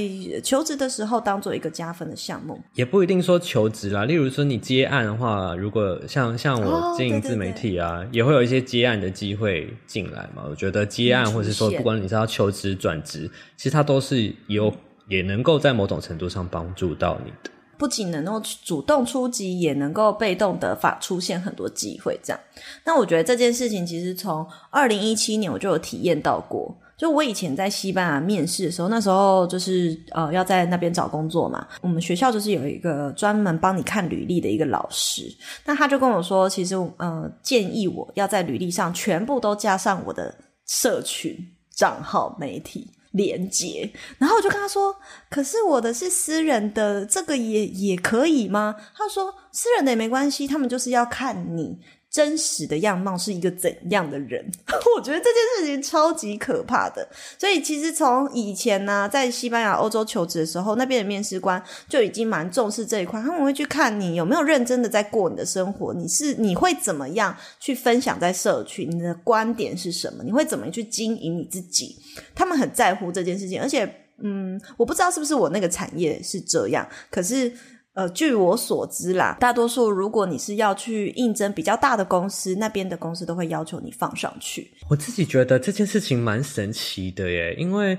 [0.42, 2.58] 求职的时候当做一个加分的项目。
[2.76, 4.06] 也不一定说求职啦。
[4.06, 10.44] 例如说你接案的话，如果像像哦我经营自媒体啊，也会有一些接案的机会进来嘛。
[10.50, 14.74] 我觉得接案嗯或是说不管你是要求职转职，其实它都是有
[15.08, 17.50] 也能够在某种程度上帮助到你的。
[17.78, 22.20] 不仅能够主动出击，也能够被动的发出现很多机会。
[22.24, 22.40] 这样，
[22.86, 26.76] 那我觉得这件事情其实从二零一七年我就有体验到过。
[26.98, 35.24] 就我以前在西班牙面试的时候，那时候就是呃要在那边找工作嘛，我们学校就是有一个专门帮你看履历的一个老师，
[35.66, 41.38] 那他就跟我说，其实呃建议我要在履历上全部都加上我的社群
[41.76, 42.92] 账号媒体。
[43.12, 44.96] 连接，然后我就跟他说
[45.32, 54.44] ：“可是我的是私人的，这个也也可以吗？”他说：“私人的也没关系，他们就是要看你真实的样貌是一个怎样的人。
[54.96, 57.08] ”我觉得这件事情超级可怕的。
[57.38, 71.96] 所以其实从以前呢、在西班牙、欧洲求职的时候，那边的面试官就已经蛮重视这一块，他们会去看你有没有认真的在过你的生活，你是你会怎么样去分享在社群，你的观点是什么，你会怎么去经营你自己。
[72.34, 73.88] 他们很在乎这件事情，而且，
[74.24, 77.52] 嗯，我不知道是不是我那个产业是这样，可是，
[77.98, 84.70] 呃，据我所知啦，大多数如果你是要去应征比较大的公司，那边的公司都会要求你放上去。
[84.88, 87.98] 我自己觉得这件事情蛮神奇的耶，因为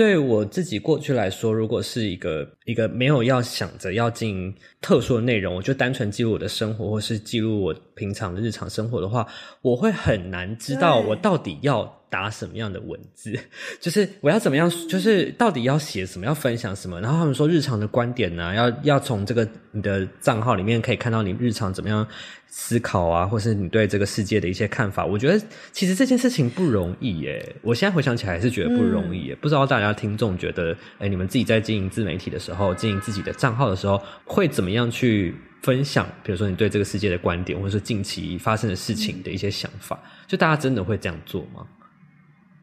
[0.00, 9.26] 对我自己过去来说，如果是一个一个没有要想着要经营特殊的内容，我就单纯记录我的生活，或是记录我平常的日常生活的话，
[9.60, 13.38] 我会很难知道我到底要打什么样的文字，
[13.78, 16.98] 就是我要怎么样，就是到底要写什么，要分享什么。
[17.02, 22.08] 然后他们说日常的观点呢、要要从这个你的账号里面可以看到你日常怎么样
[22.52, 25.06] 思考啊，或是你对这个世界的一些看法。
[25.06, 27.56] 我觉得其实这件事情不容易耶。
[27.62, 29.36] 我现在回想起来还是觉得不容易耶。
[29.36, 36.04] 不知道大家听众觉得，哎，你们自己在经营自媒体的时候，经营自己的账号的时候，会怎么样去分享？
[36.24, 41.64] 比如说你对这个世界的观点，或者是近期发生的事情的一些想法，就大家真的会这样做吗？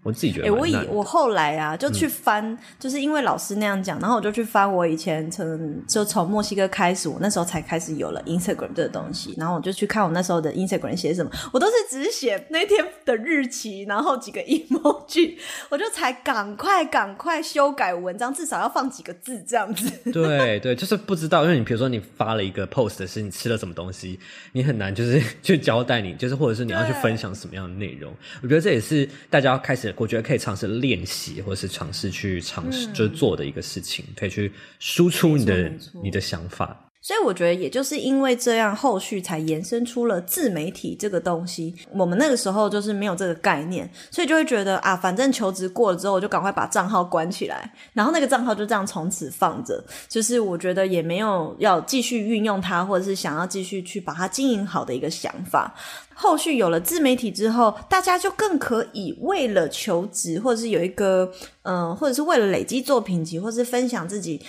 [0.08, 15.36] 我自己觉哎、得蛮难的，我以我后来啊，就去翻，就是因为老师那样讲，然后我就去翻我以前从就从墨西哥开始，我那时候才开始有了 Instagram 这个东西，然后我就去看我那时候的 Instagram 写什么，我都是只写那天的日期，然后几个 emoji，
[15.68, 19.92] 我就才赶快赶快修改文章，至少要放几个字这样子。
[20.12, 24.18] 对对，就是不知道，因为你比如说你发了一个 post 是你吃了什么东西，
[24.54, 28.14] 你很难就是 去交代你，就是或者是你要去分享什么样的内容。
[28.42, 35.72] 我觉得这也是大家要开始，我觉得可以尝试练习，或者是尝试去尝试、就是做的一个事情，可以去输出你的
[36.04, 36.87] 你的想法。
[37.02, 41.74] 所以我觉得，也就是因为这样，后续才延伸出了自媒体这个东西。
[41.94, 49.82] 我们那个时候就是没有这个概念，所以就会觉得啊，反正求职过了之后，我就赶快把账号关起来，然后那个账号就这样从此放着。
[50.10, 55.74] 就是我觉得也没有要继续运用它，或者是想要继续去把它经营好的一个想法。
[56.20, 61.32] 后续有了自媒体之后，大家就更可以为了求职，或者是有一个
[61.62, 64.42] 嗯、或者是为了累积作品集，或是分享自己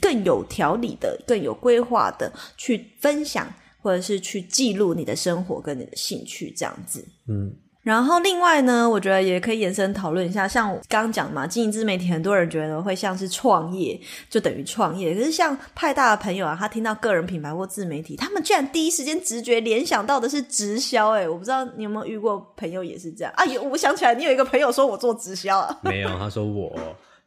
[0.00, 3.46] 更有条理的、更有规划的去分享，
[3.82, 7.04] 或者是去记录你的生活跟你的兴趣这样子。
[7.28, 13.98] 嗯，然后另外呢，我觉得也可以延伸讨论一下，像我刚刚讲嘛，经营自媒体，很多人觉得会像是创业，
[14.28, 15.14] 就等于创业。
[15.14, 21.22] 可是像派大的朋友啊，他听到个人品牌或自媒体，他们居然第一时间直觉联想到的是直销、欸。
[21.22, 23.44] 哎，我不知道你有没有遇过朋友也是这样啊？
[23.46, 25.78] 有，我想起来，你有一个朋友说我做直销啊。
[25.82, 26.78] 没有，他说我，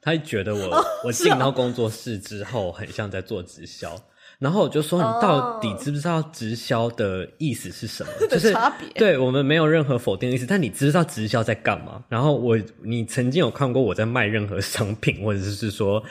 [0.04, 3.96] 他觉得我、哦我进到工作室之后，很像在做直销。
[4.40, 8.12] 然后我就说：“你到底知不知道直销的意思是什么？
[8.28, 12.04] 就是差别对我们没有任何否定的意思，但你知道直销在干嘛？
[12.10, 16.04] 然后我，你曾经有看过我在卖任何商品，或者是说，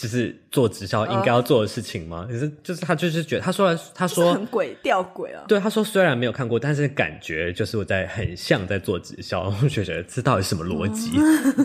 [0.00, 2.26] 就是做直销应该要做的事情吗？
[2.28, 5.44] 可是，就是他就是觉得，他说了，他就是说很鬼吊诡啊。
[5.46, 11.12] 对，他说虽然没有看过，但是感觉就是我在很像在做直销， 我就觉得这到底什么逻辑？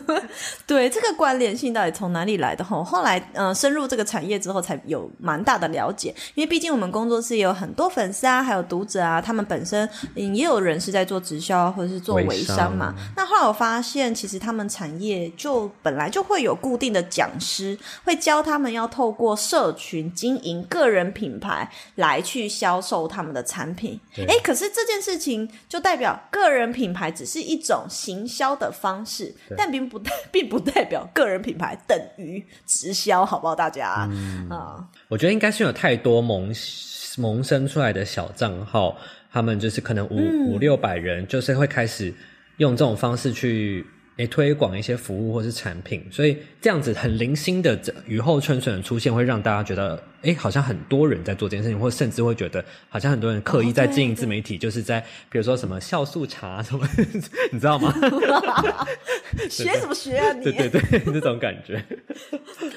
[0.67, 2.63] 对这个关联性到底从哪里来的？
[2.63, 6.13] 吼，后来呃深入这个产业之后，才有蛮大的了解。
[6.35, 12.93] 因为毕竟我们工作室也有很多粉丝啊，还有读者啊，他们本身嗯也有人是在做直销或者是做微微商嘛。
[13.15, 17.77] 那后来我发现，其实他们产业就本来就会有固定的讲师，
[18.09, 23.99] 会教他们要透过社群经营个人品牌来去销售他们的产品。
[24.17, 33.55] 哎，可是这件事情就代表个人品牌只是一种行销的方式，但并不代 并不代表个人品牌等于直销，好不好？
[33.55, 34.09] 大家？
[34.49, 36.51] 啊、我觉得应该是有太多萌
[37.17, 38.97] 萌生出来的小账号，
[39.31, 42.11] 他们就是可能五、五六百人，就是会开始
[42.57, 43.85] 用这种方式去
[44.19, 54.99] 诶推广一些服务或是产品，所以这样子很零星的这雨后春笋的出现，会让大家觉得诶好像很多人在做这件事情，或甚至会觉得好像很多人刻意在经营自媒体，就是在
[55.31, 56.85] 比如说什么酵素茶什么，
[57.51, 57.93] 你知道吗？
[59.49, 60.43] 学什么学啊你？
[60.43, 61.81] 对 对对，这种感觉，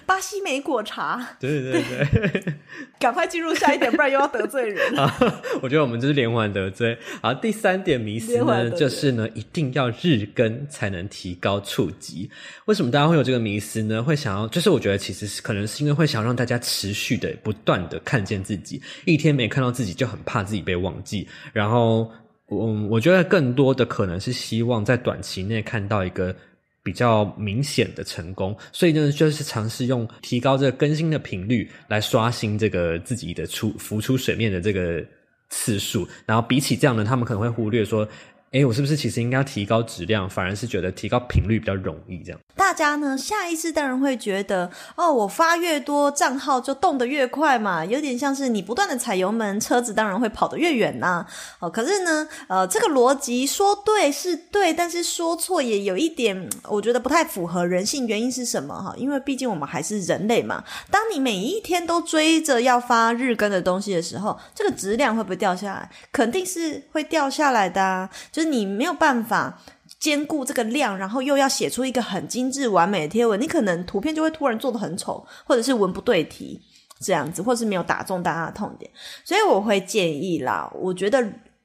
[0.06, 2.54] 巴西莓果茶，对对对对。
[3.00, 4.96] 赶快进入下一点，不然又要得罪人。
[4.96, 5.12] 啊，
[5.60, 6.96] 我觉得我们就是连环得罪。
[7.20, 12.30] 好，第三点迷思呢，就是呢，一定要日更才能提提高触及。
[12.66, 14.02] 为什么大家会有这个迷思呢？
[14.02, 22.10] 会想要，就是我觉得其实是可能是因为会想让大家持续的、不断的看见自己，一天没看到自己就很怕自己被忘记，然后。
[22.48, 26.36] 我，我觉得更多的可能是希望在短期内看到一个
[26.82, 35.02] 比较明显的成功，所以呢，就是尝试用提高这个更新的频率来刷新这个自己的出浮出水面的这个
[35.48, 38.06] 次数，然后比起这样呢，他们可能会忽略说，
[38.52, 42.38] 诶，我是不是其实应该要提高质量，反而是觉得提高频率比较容易这样。
[42.72, 51.26] 大家呢下意识当然会觉得，哦，我发越多账号就动得越快嘛，有点像是你不断的踩油门，车子当然会跑得越远呐、
[51.58, 58.06] 哦，可是呢，呃，这个逻辑说对是对，但是说错也有一点，我觉得不太符合人性。
[58.06, 58.94] 原因是什么哈？
[58.96, 60.64] 因为毕竟我们还是人类嘛。
[60.90, 65.90] 当你每一天都追着要发日更的东西的时候，这个质量会不会掉下来？
[66.10, 68.08] 肯定是会掉下来的啊！
[68.32, 69.58] 就是你没有办法。
[70.02, 76.60] 兼顾这个量，然后又要写出一个很精致完美的贴文，你可能图片就会突然做的很丑，或者是文不对题
[76.98, 78.90] 这样子，或是没有打中大家的痛点。
[79.22, 81.24] 所以我会建议啦，我觉得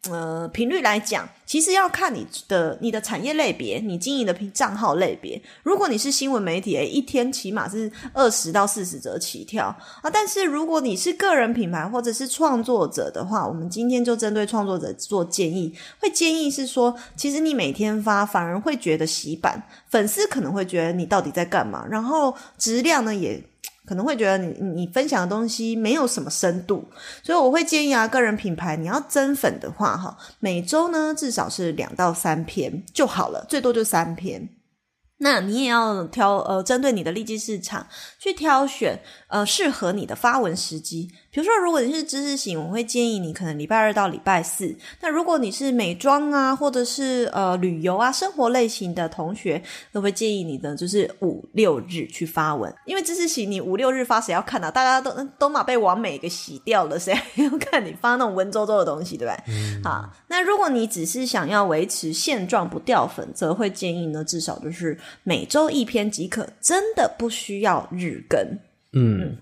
[0.09, 5.41] 呃频率来讲，其实要看你的你的产业类别，你经营的账号类别。
[5.63, 9.65] 如果你是新闻媒体，诶，一天起码是二十到四十则起跳
[10.01, 10.09] 啊。
[10.09, 23.43] 但是如果你是个人品牌或者是创作者的话，我们今天就针对创作者做建议，会建议是说，其实你每天发反而会觉得洗版，粉丝可能会觉得你到底在干嘛，然后质量呢也。
[23.87, 26.85] 可能会觉得你你分享的东西没有什么深度，
[27.23, 34.49] 所以我会建议啊，个人品牌你要增粉的话，哈，每周呢至少是两到三篇就好了，最多就三篇。
[35.19, 37.87] 那你也要挑呃，针对你的利基市场
[38.19, 41.09] 去挑选呃适合你的发文时机。
[41.37, 44.75] 比如说，如果你是知识型，我会建议你可能礼拜二到礼拜四。
[44.99, 49.61] 那如果你是美妆啊，或者是呃旅游啊、生活类型的同学，
[49.91, 52.73] 都会建议你的就是五六日去发文。
[52.85, 54.71] 因为知识型你五六日发，谁要看啊？
[54.71, 59.83] 大家都都马被完美给洗掉了，谁还要看你发那种文绉绉的东西，对不对？
[59.83, 68.43] 好，那如果你只是想要维持现状不掉粉，则会建议呢，至少就是每周一篇即可，真的不需要日更。
[68.93, 69.37] 嗯，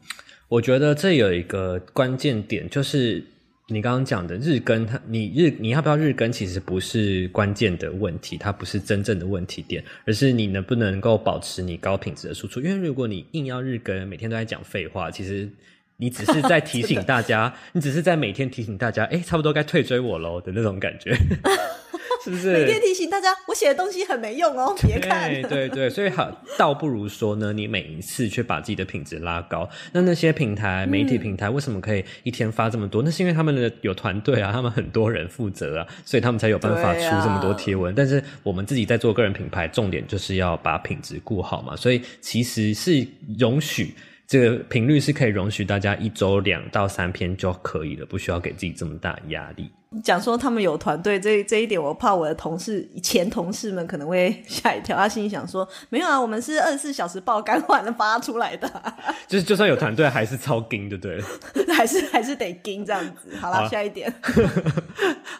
[0.48, 3.24] 我觉得这有一个关键点，就是
[3.68, 12.62] 你刚刚讲的日更，它你日你要不要日更，其实不是关键的问题，它不是真正的问题点，而是你能不能够保持你高品质的输出。
[12.62, 15.50] 因为如果你硬要日更，每天都在讲废话，其实
[15.98, 21.18] 你只是在提醒大家，你只是在每天提醒大家，哎，差不多该退追我喽的那种感觉。
[22.26, 25.30] 是不是 每天提醒大家，我写的东西很没用哦，别看。
[25.30, 29.70] 对对对，所以好，倒不如说呢，你每一次去把自己的品质拉高。
[29.92, 33.04] 那那些平台、媒体平台为什么可以一天发这么多？
[33.04, 37.94] 那是因为他们的有团队啊，他们很多人负责啊，所以他们才有办法出这么多贴文。
[37.94, 43.06] 但是我们自己在做个人品牌，重点就是要把品质顾好嘛，所以其实是
[43.38, 43.94] 容许。
[44.28, 49.70] 这个频率是可以容许大家一周两到三篇就可以了，不需要给自己这么大的压力。
[50.04, 54.98] 讲说他们有团队，这这一点我怕我的同事前同事们可能会 吓一跳。
[54.98, 58.70] 他心里想说：没有啊，我们是二十四小时爆肝完了发出来的，
[59.26, 61.26] 就是就算有团队， 还是超精，就对了，
[61.74, 63.34] 还是还是得精这样子。
[63.40, 64.14] 好了，下一点。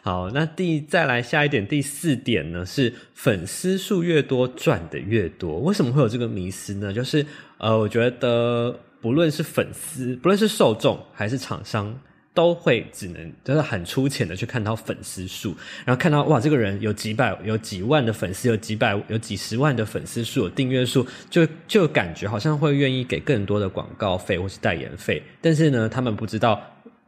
[0.02, 5.60] 好，那第再来下一点，第四点呢是粉丝数越多赚的越多。
[5.60, 6.94] 为什么会有这个迷思呢？
[6.94, 7.26] 就是
[7.58, 12.00] 呃，我觉得不论是粉丝，不论是受众还是厂商。
[12.36, 25.24] 都会只能就是很粗浅的去看到粉丝数，然后看到哇，这个人有几百、有几万的粉丝，有几百、有几十万的粉丝数、有订阅数，就就感觉好像会愿意给更多的广告费或是代言费。
[25.40, 26.62] 但是呢，他们不知道，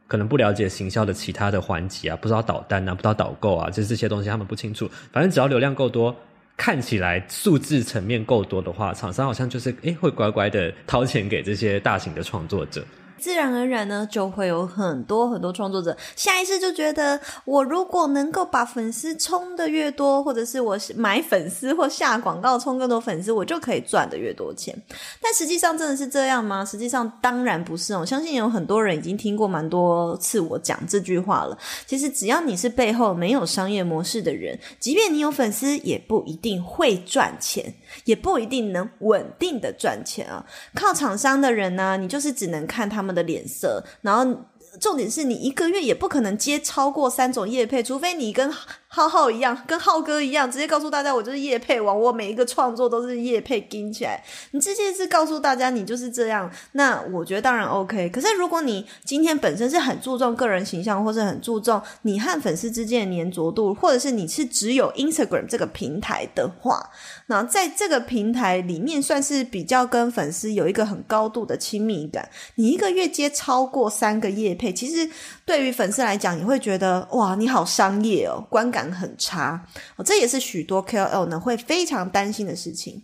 [0.06, 4.90] 可能不了解行销的其他的环节啊，不知道导单啊，不知道导购啊，就是这些东西他们不清楚。
[5.12, 6.16] 反正只要流量够多，
[6.58, 12.84] 看起来数字层面够多的话，厂商好像就是诶会乖乖的掏钱给这些大型的创作者。
[13.18, 24.74] 自然而然呢，就会有很多很多创作者下意识就觉得，我如果能够把粉丝冲的越多，或者是我买粉丝或下广告冲更多粉丝，我就可以赚的越多钱。
[25.20, 26.64] 但实际上真的是这样吗？
[26.64, 27.98] 实际上当然不是哦。
[28.00, 31.58] 我相信有很多人已经听过蛮多次我讲这句话了。
[31.86, 40.46] 其实只要你是背后没有商业模式的人，即便你有粉丝，也不一定会赚钱，也不一定能稳定的赚钱啊。
[40.74, 43.07] 靠厂商的人呢，你就是只能看他们。
[43.08, 44.44] 们的脸色，然后
[44.78, 48.52] 重点是你一个月也不可能接超过三种业配，除非你跟
[48.90, 54.24] 浩浩一样，跟浩哥一样，直接告诉大家我就是叶配王，我每一个创作都是叶配盯起来。
[54.52, 58.08] 你直接是告诉大家你就是这样，那我觉得当然 OK。
[58.08, 66.90] 可是如果你今天本身是很注重个人形象，或是很注重你和粉丝之间的粘着度，或者是你是只有 Instagram 这个平台的话。
[67.26, 72.26] 那在这个平台里面，算是比较跟粉丝有一个很高度的亲密感。
[72.54, 75.10] 你一个月接超过三个叶配，其实
[75.48, 80.04] 对于粉丝来讲，你会觉得哇，你好商业哦，观感很差哦。
[80.04, 83.02] 这也是许多 KOL 呢会非常担心的事情。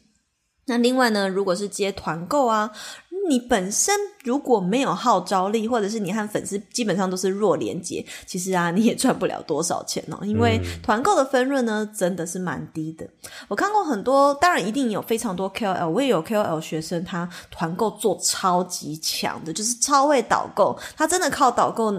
[0.66, 2.70] 那另外呢，如果是接团购啊。
[3.26, 10.18] 你本身如果没有号召力，或者是你和粉丝基本上都是弱连接，其实啊，你也赚不了多少钱哦。
[10.26, 13.08] 因为团购的分润呢，真的是蛮低的。
[13.48, 21.94] 我看过很多，当然一定有非常多 KOL，我也有 KOL 学生，他团购做超级强的，就是超会导购，他真的靠导购。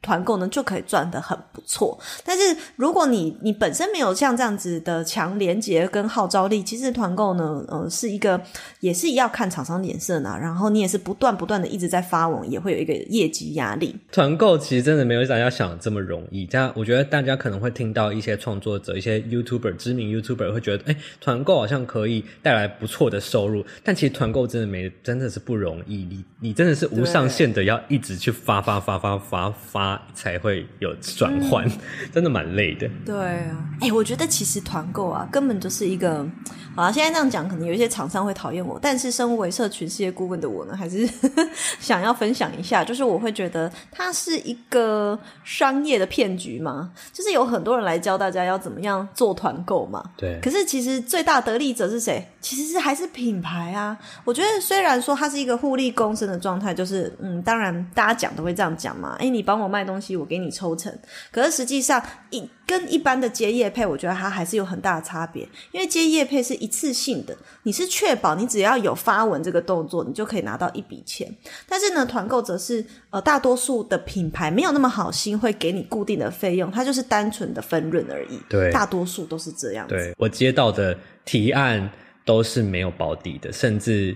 [0.00, 8.40] 团购呢就可以赚得很不错，但是如果你你本身没有像这样子的强连接跟号召力，其实团购呢，呃，是一个
[8.78, 10.38] 也是要看厂商脸色呢。
[10.40, 13.94] 然后你也是不断不断的一直在发文，也会有一个业绩压力。
[14.12, 16.46] 团购其实真的没有大家想的这么容易。
[16.46, 26.04] 这样我觉得大家可能会听到一些创作者、一些 YouTuber、知名 YouTuber 会觉得，哎，团购好像可以带来不错的收入，但其实团购真的没真的是不容易。
[26.04, 29.87] 你你真的是无上限的要一直去发发发发发发。
[30.14, 31.64] 才会有转换，
[32.12, 32.88] 真的蛮累的。
[33.06, 36.26] 对啊，哎，我觉得其实团购啊，根本就是一个。
[36.74, 41.08] 好，现在这样讲，可能有一些厂商会讨厌我，但是身为社群事业顾问的我呢，还是
[41.80, 50.00] 想要分享一下，就是我会觉得它是一个商业的骗局嘛，就是有很多人来教大家要怎么样做团购嘛。
[50.16, 50.38] 对。
[50.40, 52.24] 可是其实最大得利者是谁？
[52.40, 53.98] 其实是还是品牌啊。
[54.24, 59.16] 我觉得虽然说它是一个互利共生的状态，就是嗯，当然大家讲都会这样讲嘛。
[59.18, 60.92] 哎，你帮我卖东西，我给你抽成。
[61.30, 62.48] 可是实际上一。
[62.68, 65.42] 跟一般的接业配，我觉得它还是有很大的差别。
[65.72, 71.34] 因为接业配是一次性的，你是确保你只要有发文这个动作，你就可以拿到一笔钱。
[71.66, 78.38] 但是呢，团购则是呃，大多数的品牌没有那么好心，会给你固定的费用，它就是单纯的分润而已。
[78.50, 79.88] 对，大多数都是这样。
[79.88, 81.90] 对我接到的提案
[82.26, 84.14] 都是没有保底的，甚至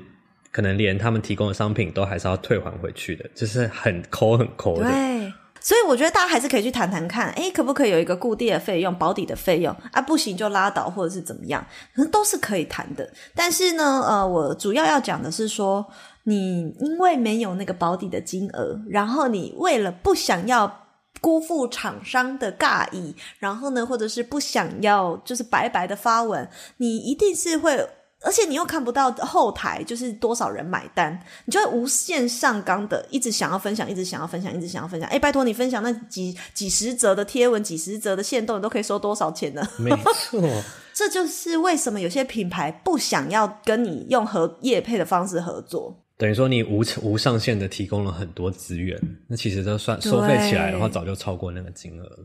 [0.51, 4.85] 可能连他们提供的商品都还是要退还回去的，就是很抠很抠的。
[4.85, 5.33] 对。
[5.63, 10.03] 所以我觉得大家还是可以去谈谈看，哎，可不可以有一个固定的费用、保底的费用啊？
[10.03, 11.65] 不行就拉倒，或者是怎么样，
[12.11, 13.09] 都是可以谈的。
[13.35, 15.87] 但是呢，呃，我主要要讲的是说，
[16.25, 20.81] 你因为没有那个保底的金额，然后你为了不想要
[21.21, 26.49] 辜负厂商的尬意，然后呢，或者是不想要就是白白的发文，
[26.79, 27.89] 你一定是会。
[28.25, 35.09] 而且你又看不到后台，就是多少人买单，你就会无限上纲的，一直想要分享，一直想要分享，一直想要分享。
[35.11, 39.67] 哎，拜托你分享那几几十则的贴文，几十则的线动，你都可以收多少钱呢？
[39.79, 40.41] 没错，
[40.95, 45.99] 这就是为什么有些品牌不想要跟你用合业配的方式合作。
[46.17, 48.97] 等于说你无无上限的提供了很多资源，
[49.27, 52.19] 那其实都算收费起来的话，早就超过那个金额了。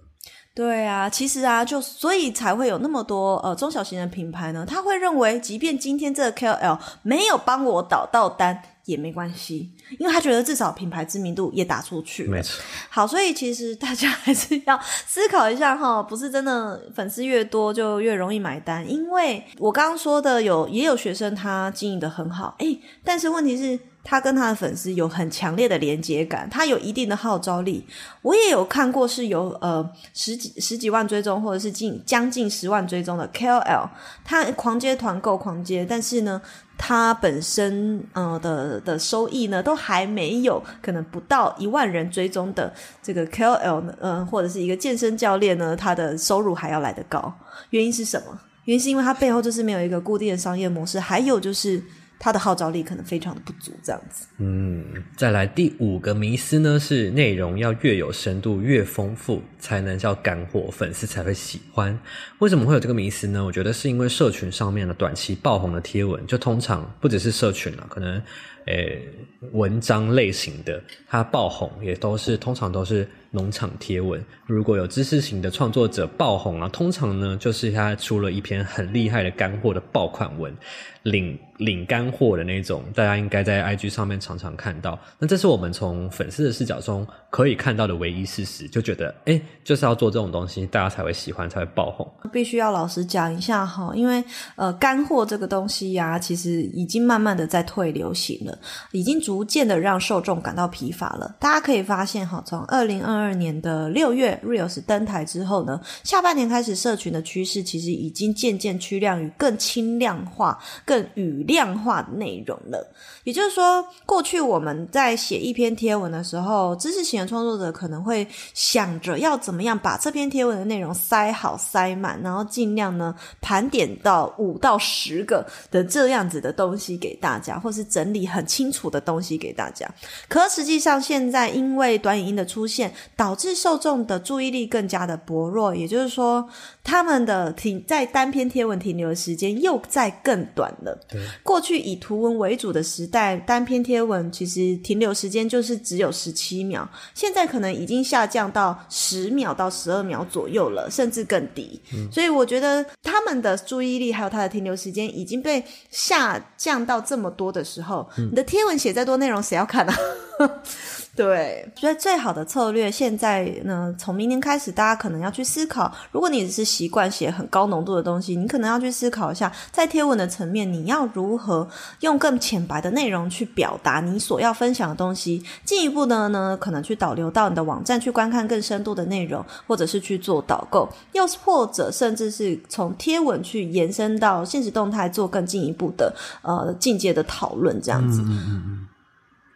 [0.57, 12.23] 对啊，其实啊，就所以才会有那么多呃中小型的品牌呢，他会认为，即便今天这个 KOL 没有帮我导到单也没关系，因为他觉得至少品牌知名度也打出去。
[12.23, 12.59] 没错。
[12.89, 23.79] 好，所以其实大家还是要思考一下哈，不是真的粉丝越多就越容易买单，因为我刚刚说的有也有学生他经营的很好，哎，但是问题是。
[24.09, 27.85] 他跟他的粉丝有很强烈的连接感，他有一定的号召力。
[28.21, 33.89] 我也有看过是有呃十几十几万追踪，或者是近将近十万追踪的 KOL，
[34.23, 36.41] 他狂接团购狂接，但是呢，
[36.77, 47.33] 他本身呃的的收益呢都还没有可能不到一万人追踪的这个 KOL 呢，呃或者是一个健身教练呢，他的收入还要来得高。
[47.71, 48.39] 原因是什么？
[48.63, 51.83] 原因是因为他背后就是没有一个固定的商业模式，还有就是。
[52.19, 54.25] 他的号召力可能非常的不足，这样子。
[54.37, 54.83] 嗯，
[55.15, 61.97] 再来第五个迷思呢，是内容要越有深度、越丰富，才能叫干货，粉丝才会喜欢。
[62.39, 63.43] 为什么会有这个迷思呢？
[63.45, 68.21] 我觉得是因为社群上面的短期爆红的贴文，就通常不只是社群了，可能
[68.65, 69.07] 诶
[69.51, 73.07] 文章类型的，它爆红也都是通常都是。
[73.31, 80.55] 农场贴文，如果有知识型的创作者爆红啊，通常呢就是他出了一篇很厉害的干货的爆款文，
[81.03, 84.97] 领领干货的那种，大家应该在 IG 上面常常看到。
[85.17, 92.07] 那这是我们从粉丝的视角中可以看到的唯一事实，就觉得哎，就是要做这种东西，大家才会喜欢，才会爆红。
[92.31, 94.23] 必须要老实讲一下哈，因为
[94.55, 98.57] 呃干货这个东西呀，其实已经慢慢的在退流行了，
[98.91, 101.35] 已经逐渐的让受众感到疲乏了。
[101.39, 112.93] 大家可以发现哈，从二零二二二年的六月，Reels 登台之后呢，下半年开始，社群的趋势其实已经渐渐趋向于更轻量化、更语量化的内容了。
[113.23, 129.89] 也就是说，过去我们在写一篇贴文的时候，知识型的创作者可能会想着要怎么样把这篇贴文的内容塞好、塞满，然后尽量呢盘点到五到十个的这样子的东西给大家，或是整理很清楚的东西给大家。
[130.29, 136.47] 可实际上，现在因为短影音的出现，导致受众的注意力更加的薄弱，也就是说，
[136.83, 140.97] 他们的停在单篇贴文停留的时间又在更短了。
[141.09, 151.81] 对，过去以图文为主的时代，单篇贴文其实停留时间就是只有十七秒，现在可能已经下降到十秒到十二秒左右了，甚至更低。
[152.11, 159.97] 所以我觉得他们的注意力还有他的停留时间已经被下降到这么多的时候，你的贴文写再多内容，谁要看啊？
[161.17, 171.67] 对，所以最好的策略现在呢，从明年开始，大家可能要去思考，如果你只是习惯写很高浓度的东西，你可能要去思考一下，在贴文的层面，你要如何
[172.01, 175.43] 用更浅白的内容去表达你所要分享的东西。
[175.65, 188.23] 进一步的呢，可能去导流到你的网站去观看更深度的内容，或者是去做导购，又或者甚至是从贴文去延伸到现实动态，做更进一步的呃进阶的讨论，这样子。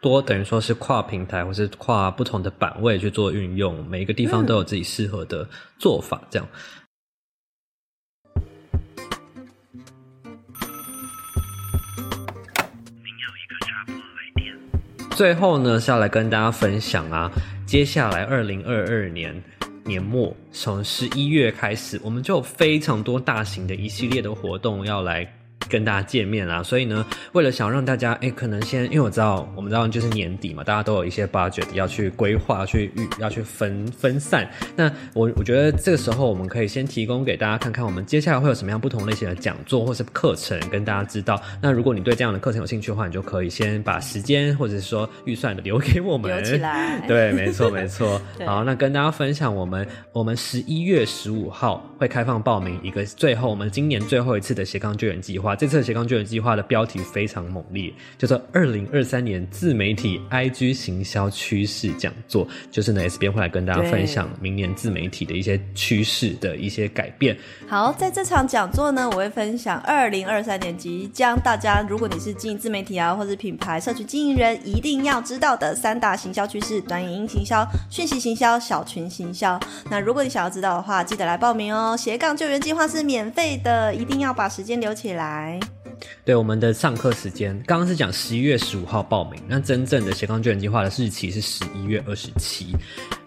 [0.02, 5.48] 多等于说是跨平台或是跨不同的版位去做运用，每一个地方都有自己适合的
[5.78, 6.48] 做法，这样。
[15.10, 17.30] 最后呢是要来跟大家分享啊，
[17.64, 19.40] 接下来二零二二年
[19.84, 25.41] 年末从十一月开始，我们就有非常多大型的一系列的活动要来。
[25.68, 34.48] 跟大家见面啦，所以呢，为了想让大家，哎，可能先，因为我知道，我们知道就是年底嘛，大家都有一些 budget 要去规划、去预、要去分分散。
[34.76, 41.40] 那我我觉得这个时候，我们可以先提供给大家看看，我们接下来会有什么样不同类型的讲座或是课程，跟大家知道。
[41.60, 46.30] 那如果你对这样的课程有兴趣的话，你就可以先把时间或者是说预算的留给我们。
[46.36, 47.04] 留起来。
[47.08, 48.20] 对，没错，没错。
[48.46, 55.51] 好，那跟大家分享，我们我们十一月十五号会开放报名一个最后我们今年最后一次的斜杠救援计划。
[55.54, 62.46] 这次的斜杠救援计划的标题非常猛烈，叫做“二零二三年自媒体 IG 行销趋势讲座”。
[62.70, 67.36] 就是呢，S 边会来跟大家分享明年自媒体的一些趋势的一些改变。
[67.68, 79.58] 好，在这场讲座呢，我会分享二零二三年即将大家，如果你是经营自媒体啊，或是品牌社区经营人，一定要知道的三大行销趋势：短影音行销、讯息行销、小群行销。
[79.90, 81.96] 那如果你想要知道的话，记得来报名哦。
[81.96, 85.41] 斜杠救援计划是免费的，一定要把时间留起来。
[86.24, 92.74] 对，我们的上课时间刚刚是讲十一月十五号报名，那真正的斜杠救援计划的日期是十一月二十七。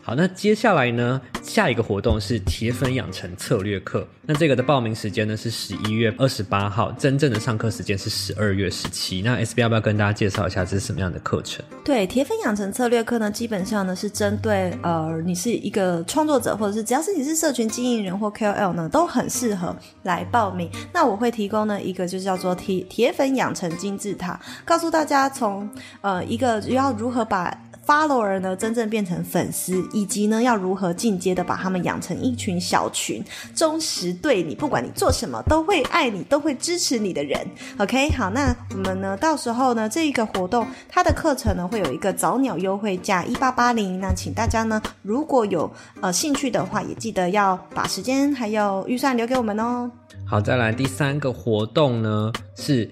[0.07, 4.07] 好，那接下来呢，下一个活动是铁粉养成策略课。
[4.21, 9.23] 那这个的报名时间呢是十一月二十八号，真正的上课时间是十二月十七。
[9.23, 11.65] 那 S B 要不要跟大家介绍一下这是什么样的课程？
[11.83, 20.69] 对，铁粉养成策略课呢，基本上呢是针对呃，你是一个创作者，或者是只要是你是社群经营人或 K O L 呢，都很适合来报名。
[20.93, 25.67] 那我会提供呢一个就叫做铁铁粉养成金字塔，告诉大家从
[26.01, 27.51] 呃一个要如何把。
[27.85, 33.23] Follower 呢，真正变成粉丝，以及呢，要如何进阶的把他们养成一群小群，
[33.55, 37.39] 忠实对你，不管你做什么都会爱你，都会支持你的人。
[37.77, 45.71] OK，好，那我们呢，到时候呢，这一个活动它的课程呢，会有一个早鸟优惠价一八八零，那请大家呢，如果有
[46.01, 49.91] 呃兴趣的话，也记得要把时间还有预算留给我们哦。
[50.27, 52.89] 好，再来第三个活动呢是。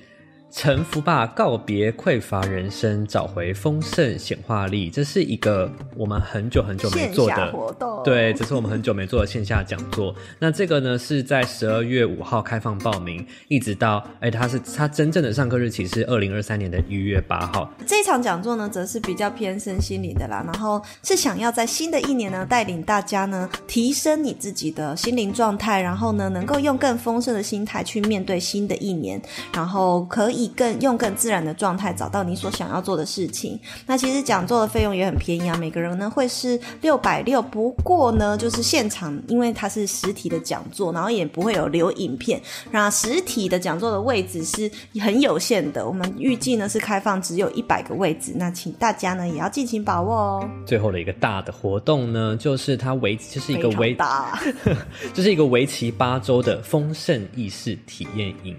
[0.56, 4.88] 臣服吧，告别匮乏人生，找回丰盛显化力。
[4.88, 10.14] 这是一个我们很久很久没做的活动，对，这是我们很久没做的线下讲座。
[10.38, 17.74] 那这个呢，是在十二月五号开放报名，一直到哎，它是它真正的上课日期是二零二三年的一月八号。
[17.88, 29.20] 这场讲座呢，则是比较偏身心灵的啦，然后是想要在新的一年呢，带领大家呢，提升你自己的心灵状态，然后呢，能够用更丰盛的心态去面对新的一年，
[29.52, 30.43] 然后可以。
[30.44, 33.60] 以更用更自然的状态找到你所想要做的事情。
[33.86, 37.42] 那其实讲座的费用也很便宜啊，每个人呢会是六百六。
[37.42, 42.42] 不过呢，就是现场，因为它是实体的讲座，然后也不会有留影片。
[42.72, 44.70] 那实体的讲座的位置是
[45.00, 48.34] 很有限的，我们预计呢是开放只有一百个位置。
[48.36, 50.50] 那请大家呢也要尽情把握哦。
[50.66, 54.42] 最后的一个大的活动呢，就是它围就是一个为大，
[55.14, 58.56] 就是一个为期八周的丰盛意识体验营。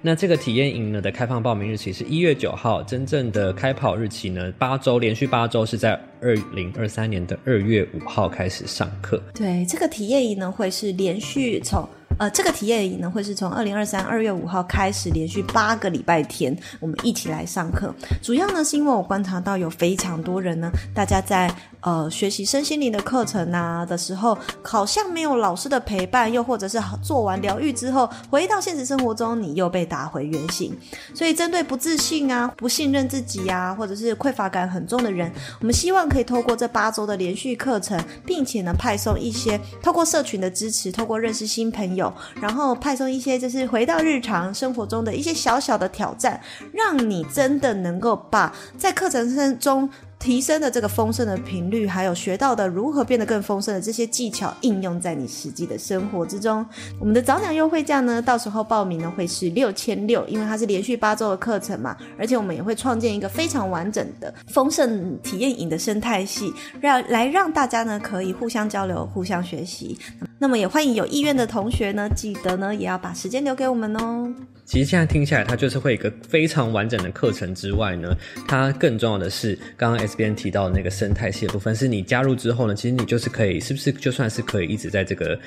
[0.00, 9.22] 那这个体验营呢的开放报名日期是一月九号，真正的开跑日期呢，八周连续八周是在二零二三年的二月五号开始上课。
[9.34, 11.86] 对，这个体验营呢会是连续从
[12.18, 17.94] 呃，这个体验营呢会是从二零二三二月五号开始，连续八个礼拜天，我们一起来上课。
[18.20, 21.48] 主要呢是因为我观察到有非常多人呢，大家在
[21.80, 30.76] 呃学习身心灵的课程啊的时候，好像没有老师的陪伴，又或者是做完疗愈之后，回到现实生活中，你又被打回原形。
[31.14, 37.96] 所以针对不自信啊、不信任自己啊，或者是匮乏感很重的人，我们希望可以透过这八周的连续课程，
[38.26, 42.07] 并且呢派送一些透过社群的支持，透过认识新朋友，
[42.40, 46.40] 然后派送一些就是回到日常生活中的一些小小的挑战，
[46.72, 49.88] 让你真的能够把在课程中。
[50.18, 56.64] 提升的这个丰盛的频率，还有学到的如何变得更丰盛的这些技巧，应用在你实际的生活之中。
[56.98, 69.98] 我们的早鸟优惠价呢，到时候报名呢会是六千六，因为它是连续八周的课程嘛，而且我们也会创建一个非常完整的丰盛体验营的生态系，让来让大家呢可以互相交流、互相学习。
[70.38, 74.34] 那么也欢迎有意愿的同学呢，记得呢也要把时间留给我们哦。
[74.68, 78.14] 其实现在听下来，它就是会一个非常完整的课程之外呢，
[78.46, 85.40] 它更重要的是，刚刚 S B N 提到的那个生态系的部分，是你加入之后呢，其实你就是可以，是不是就算是可以一直在这个。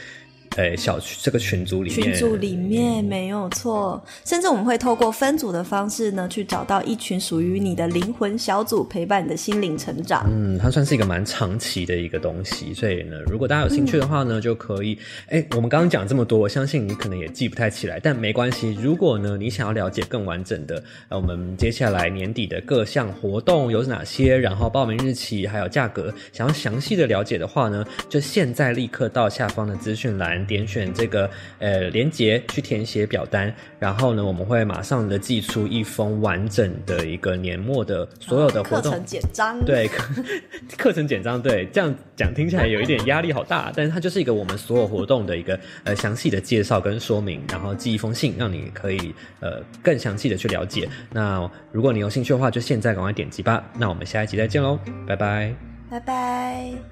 [0.58, 10.26] 呃，小区这个群组里面，群组里面没有错，甚至我们会透过分组的方式呢，去找到一群属于你的灵魂小组，陪伴你的心灵成长。
[10.30, 14.98] 嗯，它算是一个蛮长期的一个东西，所以呢，如果大家有兴趣的话呢，就可以。
[15.30, 18.78] 哎，我们刚刚讲这么多，我相信你可能也记不太起来，但没关系。
[18.82, 30.41] 如果呢，你想要了解更完整的，呃，我们接下来年底的各项活动有哪些，然后报名日期还有价格，想要详细的了解的话呢，就现在立刻到下方的资讯栏。
[30.46, 31.30] 点选这个
[31.60, 39.64] 呃连接去填写表单，然后呢，我们会马上的寄出一封完整的一个年末的所有的活动课程简章。
[39.66, 39.90] 对，
[40.78, 50.88] 课程简章，对，这样讲听起来有一点压力好大，但是它就是一个我们所有活动的一个呃详细的介绍跟说明，然后寄一封信，让你可以呃更详细的去了解。
[51.12, 53.64] 那如果你有兴趣的话，就现在赶快点击吧。
[53.78, 55.54] 那我们下一集再见喽，拜拜，
[55.90, 56.91] 拜拜。